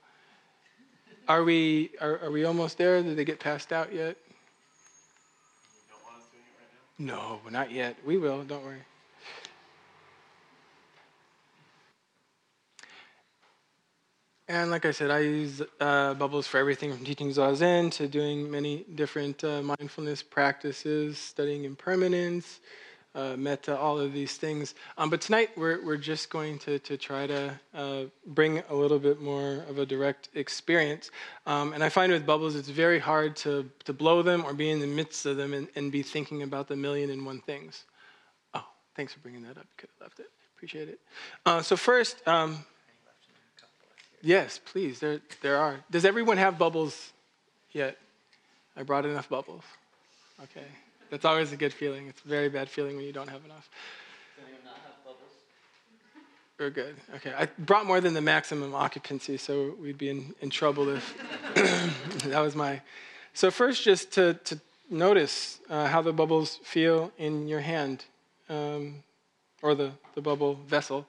are 1.29 1.45
we, 1.45 1.93
are, 2.03 2.21
are 2.25 2.31
we 2.31 2.45
almost 2.45 2.77
there? 2.77 3.03
Did 3.03 3.17
they 3.17 3.25
get 3.25 3.41
passed 3.41 3.73
out 3.73 3.91
yet? 3.91 4.19
Right 6.59 7.07
no, 7.07 7.41
not 7.51 7.71
yet. 7.71 7.97
We 8.05 8.19
will, 8.19 8.45
don't 8.45 8.62
worry. 8.62 8.83
And 14.53 14.71
like 14.71 14.85
I 14.85 14.91
said, 14.91 15.11
I 15.11 15.21
use 15.21 15.62
uh, 15.81 16.12
bubbles 16.12 16.47
for 16.47 16.59
everything 16.59 16.93
from 16.95 17.07
teaching 17.07 17.31
Zazen 17.31 17.91
to 17.93 18.07
doing 18.07 18.51
many 18.51 18.85
different 18.97 19.43
uh, 19.43 19.62
mindfulness 19.62 20.23
practices, 20.23 21.17
studying 21.17 21.65
impermanence, 21.65 22.61
uh, 23.15 23.35
metta, 23.38 23.75
all 23.75 23.99
of 23.99 24.12
these 24.12 24.37
things. 24.37 24.75
Um, 24.99 25.09
but 25.09 25.23
tonight 25.23 25.53
we're, 25.57 25.83
we're 25.83 25.97
just 25.97 26.29
going 26.29 26.59
to, 26.59 26.79
to 26.81 26.99
try 26.99 27.27
to 27.27 27.59
uh, 27.75 28.03
bring 28.27 28.62
a 28.69 28.75
little 28.75 28.99
bit 28.99 29.23
more 29.23 29.65
of 29.71 29.79
a 29.79 29.87
direct 29.87 30.29
experience. 30.35 31.11
Um, 31.47 31.73
and 31.73 31.83
I 31.83 31.88
find 31.88 32.12
with 32.12 32.27
bubbles 32.27 32.55
it's 32.55 32.69
very 32.69 32.99
hard 32.99 33.37
to, 33.37 33.71
to 33.85 33.95
blow 33.95 34.21
them 34.21 34.45
or 34.45 34.53
be 34.53 34.69
in 34.69 34.81
the 34.81 34.87
midst 34.87 35.25
of 35.25 35.38
them 35.38 35.55
and, 35.55 35.67
and 35.77 35.91
be 35.91 36.03
thinking 36.03 36.43
about 36.43 36.69
the 36.69 36.77
million 36.77 37.09
and 37.09 37.25
one 37.25 37.41
things. 37.41 37.85
Oh, 38.53 38.67
thanks 38.97 39.15
for 39.15 39.21
bringing 39.21 39.45
that 39.45 39.57
up. 39.57 39.65
You 39.65 39.77
could 39.79 39.88
have 39.99 40.09
left 40.09 40.21
it. 40.21 40.29
Appreciate 40.55 40.91
it. 40.91 41.01
Uh, 41.47 41.62
so, 41.62 41.75
first, 41.75 42.29
um, 42.29 42.67
Yes, 44.22 44.61
please. 44.64 45.00
There, 45.00 45.20
there 45.42 45.56
are. 45.56 45.80
Does 45.90 46.04
everyone 46.04 46.37
have 46.37 46.58
bubbles 46.58 47.12
yet? 47.72 47.98
I 48.76 48.85
brought 48.85 49.04
enough 49.04 49.28
bubbles. 49.28 49.64
Okay. 50.44 50.66
That's 51.11 51.24
always 51.24 51.52
a 51.52 51.56
good 51.56 51.72
feeling. 51.72 52.06
It's 52.06 52.24
a 52.24 52.28
very 52.28 52.48
bad 52.48 52.70
feeling 52.70 52.96
when 52.96 53.04
you 53.04 53.12
don't 53.12 53.28
have 53.28 53.44
enough. 53.44 53.68
Does 54.37 54.44
anyone 54.46 54.64
not 54.64 54.76
have 54.76 55.04
bubbles? 55.04 55.30
We're 56.58 56.70
good. 56.70 56.94
Okay. 57.16 57.35
I 57.37 57.46
brought 57.58 57.85
more 57.85 58.00
than 58.00 58.14
the 58.14 58.20
maximum 58.20 58.74
occupancy, 58.74 59.37
so 59.37 59.74
we'd 59.80 59.98
be 59.98 60.08
in, 60.08 60.35
in 60.40 60.50
trouble 60.50 60.88
if 60.88 61.14
that 62.24 62.40
was 62.40 62.54
my. 62.54 62.80
So, 63.35 63.50
first, 63.50 63.82
just 63.82 64.12
to, 64.12 64.35
to 64.44 64.61
notice 64.88 65.58
uh, 65.68 65.87
how 65.87 66.00
the 66.00 66.12
bubbles 66.12 66.61
feel 66.62 67.12
in 67.18 67.48
your 67.48 67.61
hand 67.61 68.04
um, 68.48 69.02
or 69.62 69.74
the, 69.74 69.92
the 70.14 70.20
bubble 70.20 70.54
vessel. 70.66 71.06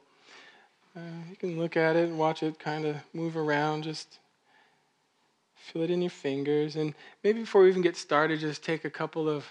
Uh, 0.96 1.00
you 1.28 1.36
can 1.36 1.58
look 1.58 1.76
at 1.76 1.96
it 1.96 2.08
and 2.10 2.20
watch 2.20 2.44
it 2.44 2.60
kind 2.60 2.86
of 2.86 2.96
move 3.14 3.36
around. 3.36 3.84
Just 3.84 4.20
feel 5.56 5.82
it 5.82 5.90
in 5.90 6.02
your 6.02 6.12
fingers. 6.12 6.76
And 6.76 6.94
maybe 7.24 7.40
before 7.40 7.64
we 7.64 7.70
even 7.70 7.82
get 7.82 7.98
started, 7.98 8.40
just 8.40 8.64
take 8.64 8.86
a 8.86 8.90
couple 8.90 9.28
of 9.28 9.46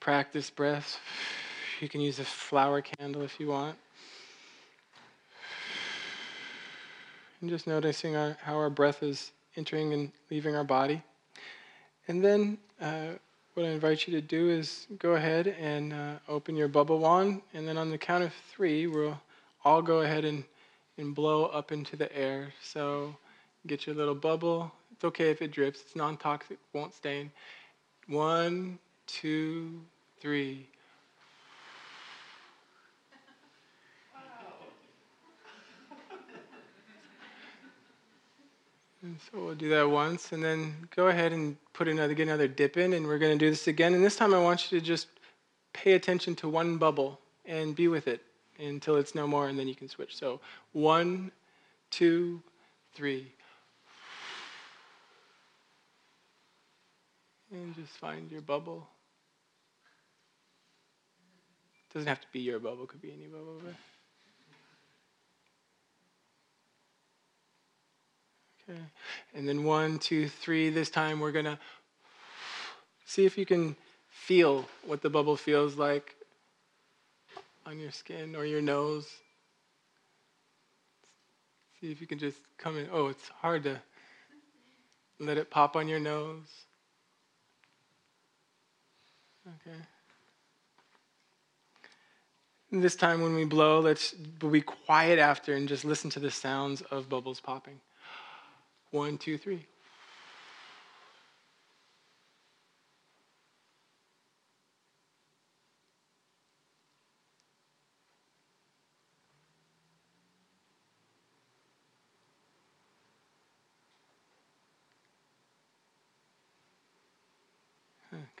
practice 0.00 0.50
breaths. 0.50 0.98
You 1.80 1.88
can 1.88 2.00
use 2.00 2.18
a 2.18 2.24
flower 2.24 2.82
candle 2.82 3.22
if 3.22 3.40
you 3.40 3.48
want. 3.48 3.78
And 7.40 7.48
just 7.48 7.66
noticing 7.66 8.16
our, 8.16 8.36
how 8.42 8.56
our 8.56 8.70
breath 8.70 9.02
is 9.02 9.32
entering 9.56 9.94
and 9.94 10.12
leaving 10.30 10.56
our 10.56 10.64
body. 10.64 11.02
And 12.06 12.22
then 12.22 12.58
uh, 12.80 13.12
what 13.54 13.64
I 13.64 13.70
invite 13.70 14.06
you 14.06 14.12
to 14.14 14.20
do 14.20 14.50
is 14.50 14.88
go 14.98 15.14
ahead 15.14 15.46
and 15.46 15.92
uh, 15.92 16.14
open 16.28 16.54
your 16.54 16.68
bubble 16.68 16.98
wand. 16.98 17.42
And 17.54 17.66
then 17.66 17.78
on 17.78 17.90
the 17.90 17.98
count 17.98 18.24
of 18.24 18.32
three, 18.52 18.86
we'll 18.86 19.18
all 19.64 19.82
go 19.82 20.00
ahead 20.00 20.24
and, 20.24 20.44
and 20.96 21.14
blow 21.14 21.46
up 21.46 21.72
into 21.72 21.96
the 21.96 22.14
air. 22.16 22.52
So 22.62 23.14
get 23.66 23.86
your 23.86 23.96
little 23.96 24.14
bubble. 24.14 24.72
It's 24.92 25.04
okay 25.04 25.30
if 25.30 25.42
it 25.42 25.52
drips, 25.52 25.80
it's 25.80 25.96
non 25.96 26.16
toxic, 26.16 26.58
won't 26.72 26.94
stain. 26.94 27.30
One, 28.08 28.78
two, 29.06 29.80
three. 30.20 30.66
And 39.02 39.16
so 39.30 39.44
we'll 39.44 39.54
do 39.54 39.68
that 39.68 39.88
once, 39.88 40.32
and 40.32 40.42
then 40.42 40.74
go 40.94 41.06
ahead 41.06 41.32
and 41.32 41.56
put 41.72 41.86
another, 41.86 42.14
get 42.14 42.26
another 42.26 42.48
dip 42.48 42.76
in, 42.76 42.94
and 42.94 43.06
we're 43.06 43.18
going 43.18 43.30
to 43.30 43.38
do 43.38 43.48
this 43.48 43.68
again. 43.68 43.94
And 43.94 44.04
this 44.04 44.16
time, 44.16 44.34
I 44.34 44.40
want 44.40 44.72
you 44.72 44.80
to 44.80 44.84
just 44.84 45.06
pay 45.72 45.92
attention 45.92 46.34
to 46.36 46.48
one 46.48 46.78
bubble 46.78 47.20
and 47.46 47.76
be 47.76 47.86
with 47.86 48.08
it 48.08 48.22
until 48.58 48.96
it's 48.96 49.14
no 49.14 49.26
more, 49.26 49.48
and 49.48 49.58
then 49.58 49.68
you 49.68 49.74
can 49.74 49.88
switch. 49.88 50.16
So 50.16 50.40
one, 50.72 51.30
two, 51.90 52.42
three. 52.94 53.32
And 57.50 57.74
just 57.74 57.92
find 57.92 58.30
your 58.30 58.42
bubble. 58.42 58.86
Doesn't 61.94 62.08
have 62.08 62.20
to 62.20 62.26
be 62.32 62.40
your 62.40 62.58
bubble, 62.58 62.86
could 62.86 63.00
be 63.00 63.12
any 63.12 63.26
bubble. 63.26 63.60
But 63.64 63.74
okay. 68.74 68.80
And 69.34 69.48
then 69.48 69.64
one, 69.64 69.98
two, 69.98 70.28
three. 70.28 70.68
This 70.68 70.90
time 70.90 71.20
we're 71.20 71.32
gonna 71.32 71.58
see 73.06 73.24
if 73.24 73.38
you 73.38 73.46
can 73.46 73.74
feel 74.10 74.68
what 74.84 75.00
the 75.00 75.08
bubble 75.08 75.36
feels 75.36 75.76
like 75.76 76.14
on 77.68 77.78
your 77.78 77.90
skin 77.90 78.34
or 78.34 78.46
your 78.46 78.62
nose. 78.62 79.06
See 81.80 81.92
if 81.92 82.00
you 82.00 82.06
can 82.06 82.18
just 82.18 82.38
come 82.56 82.78
in. 82.78 82.88
Oh, 82.90 83.08
it's 83.08 83.28
hard 83.28 83.62
to 83.64 83.78
let 85.20 85.36
it 85.36 85.50
pop 85.50 85.76
on 85.76 85.86
your 85.86 86.00
nose. 86.00 86.48
Okay. 89.46 89.76
And 92.72 92.82
this 92.82 92.96
time 92.96 93.20
when 93.20 93.34
we 93.34 93.44
blow, 93.44 93.80
let's 93.80 94.12
be 94.12 94.62
quiet 94.62 95.18
after 95.18 95.54
and 95.54 95.68
just 95.68 95.84
listen 95.84 96.08
to 96.10 96.20
the 96.20 96.30
sounds 96.30 96.80
of 96.90 97.10
bubbles 97.10 97.40
popping. 97.40 97.80
One, 98.92 99.18
two, 99.18 99.36
three. 99.36 99.66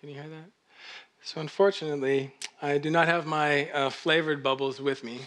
Can 0.08 0.16
you 0.16 0.22
hear 0.22 0.30
that? 0.30 0.50
So 1.20 1.38
unfortunately, 1.38 2.32
I 2.62 2.78
do 2.78 2.88
not 2.88 3.08
have 3.08 3.26
my 3.26 3.70
uh, 3.72 3.90
flavored 3.90 4.42
bubbles 4.42 4.80
with 4.80 5.04
me. 5.04 5.20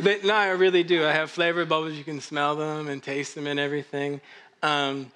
They, 0.00 0.20
no, 0.22 0.34
I 0.34 0.48
really 0.48 0.82
do. 0.82 1.06
I 1.06 1.12
have 1.12 1.30
flavored 1.30 1.68
bubbles. 1.68 1.92
You 1.92 2.02
can 2.02 2.20
smell 2.20 2.56
them 2.56 2.88
and 2.88 3.00
taste 3.00 3.36
them 3.36 3.46
and 3.46 3.60
everything. 3.60 4.20
Um, 4.60 5.12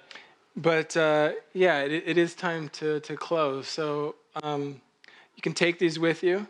but 0.55 0.95
uh, 0.95 1.33
yeah, 1.53 1.81
it, 1.81 2.03
it 2.05 2.17
is 2.17 2.33
time 2.33 2.69
to, 2.69 3.01
to 3.01 3.17
close. 3.17 3.67
So 3.67 4.15
um, 4.41 4.79
you 5.35 5.41
can 5.41 5.51
take 5.51 5.79
these 5.79 5.99
with 5.99 6.23
you. 6.23 6.47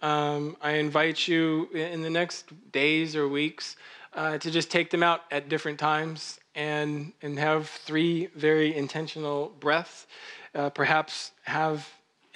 Um, 0.00 0.56
I 0.62 0.76
invite 0.76 1.28
you 1.28 1.68
in 1.74 2.00
the 2.00 2.08
next 2.08 2.46
days 2.72 3.16
or 3.16 3.28
weeks 3.28 3.76
uh, 4.14 4.38
to 4.38 4.50
just 4.50 4.70
take 4.70 4.88
them 4.88 5.02
out 5.02 5.24
at 5.30 5.50
different 5.50 5.78
times 5.78 6.40
and, 6.54 7.12
and 7.20 7.38
have 7.38 7.68
three 7.68 8.30
very 8.34 8.74
intentional 8.74 9.52
breaths. 9.60 10.06
Uh, 10.54 10.70
perhaps 10.70 11.32
have 11.42 11.86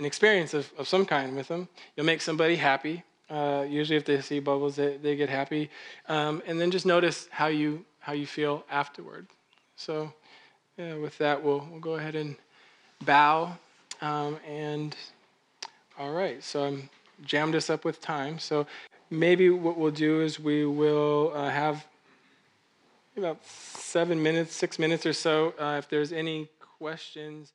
an 0.02 0.06
experience 0.06 0.52
of, 0.52 0.68
of 0.76 0.88
some 0.88 1.06
kind 1.06 1.36
with 1.36 1.46
them. 1.46 1.68
You'll 1.94 2.06
make 2.06 2.20
somebody 2.20 2.56
happy. 2.56 3.04
Uh, 3.30 3.64
usually, 3.68 3.96
if 3.96 4.04
they 4.04 4.20
see 4.20 4.40
bubbles, 4.40 4.74
they, 4.74 4.96
they 4.96 5.14
get 5.14 5.28
happy. 5.28 5.70
Um, 6.08 6.42
and 6.44 6.60
then 6.60 6.72
just 6.72 6.84
notice 6.84 7.28
how 7.30 7.46
you, 7.46 7.84
how 8.00 8.12
you 8.12 8.26
feel 8.26 8.64
afterward. 8.68 9.28
So, 9.76 10.12
yeah, 10.76 10.96
with 10.96 11.16
that, 11.18 11.40
we'll, 11.44 11.64
we'll 11.70 11.78
go 11.78 11.94
ahead 11.94 12.16
and 12.16 12.34
bow. 13.04 13.56
Um, 14.00 14.38
and 14.44 14.96
all 15.96 16.10
right, 16.10 16.42
so 16.42 16.64
I'm 16.64 16.90
jammed 17.24 17.54
us 17.54 17.70
up 17.70 17.84
with 17.84 18.00
time. 18.00 18.40
So 18.40 18.66
maybe 19.08 19.50
what 19.50 19.78
we'll 19.78 19.92
do 19.92 20.20
is 20.20 20.40
we 20.40 20.66
will 20.66 21.30
uh, 21.32 21.48
have 21.48 21.86
about 23.16 23.38
seven 23.46 24.20
minutes, 24.20 24.52
six 24.52 24.80
minutes 24.80 25.06
or 25.06 25.12
so. 25.12 25.54
Uh, 25.60 25.76
if 25.78 25.88
there's 25.88 26.12
any 26.12 26.48
questions. 26.80 27.52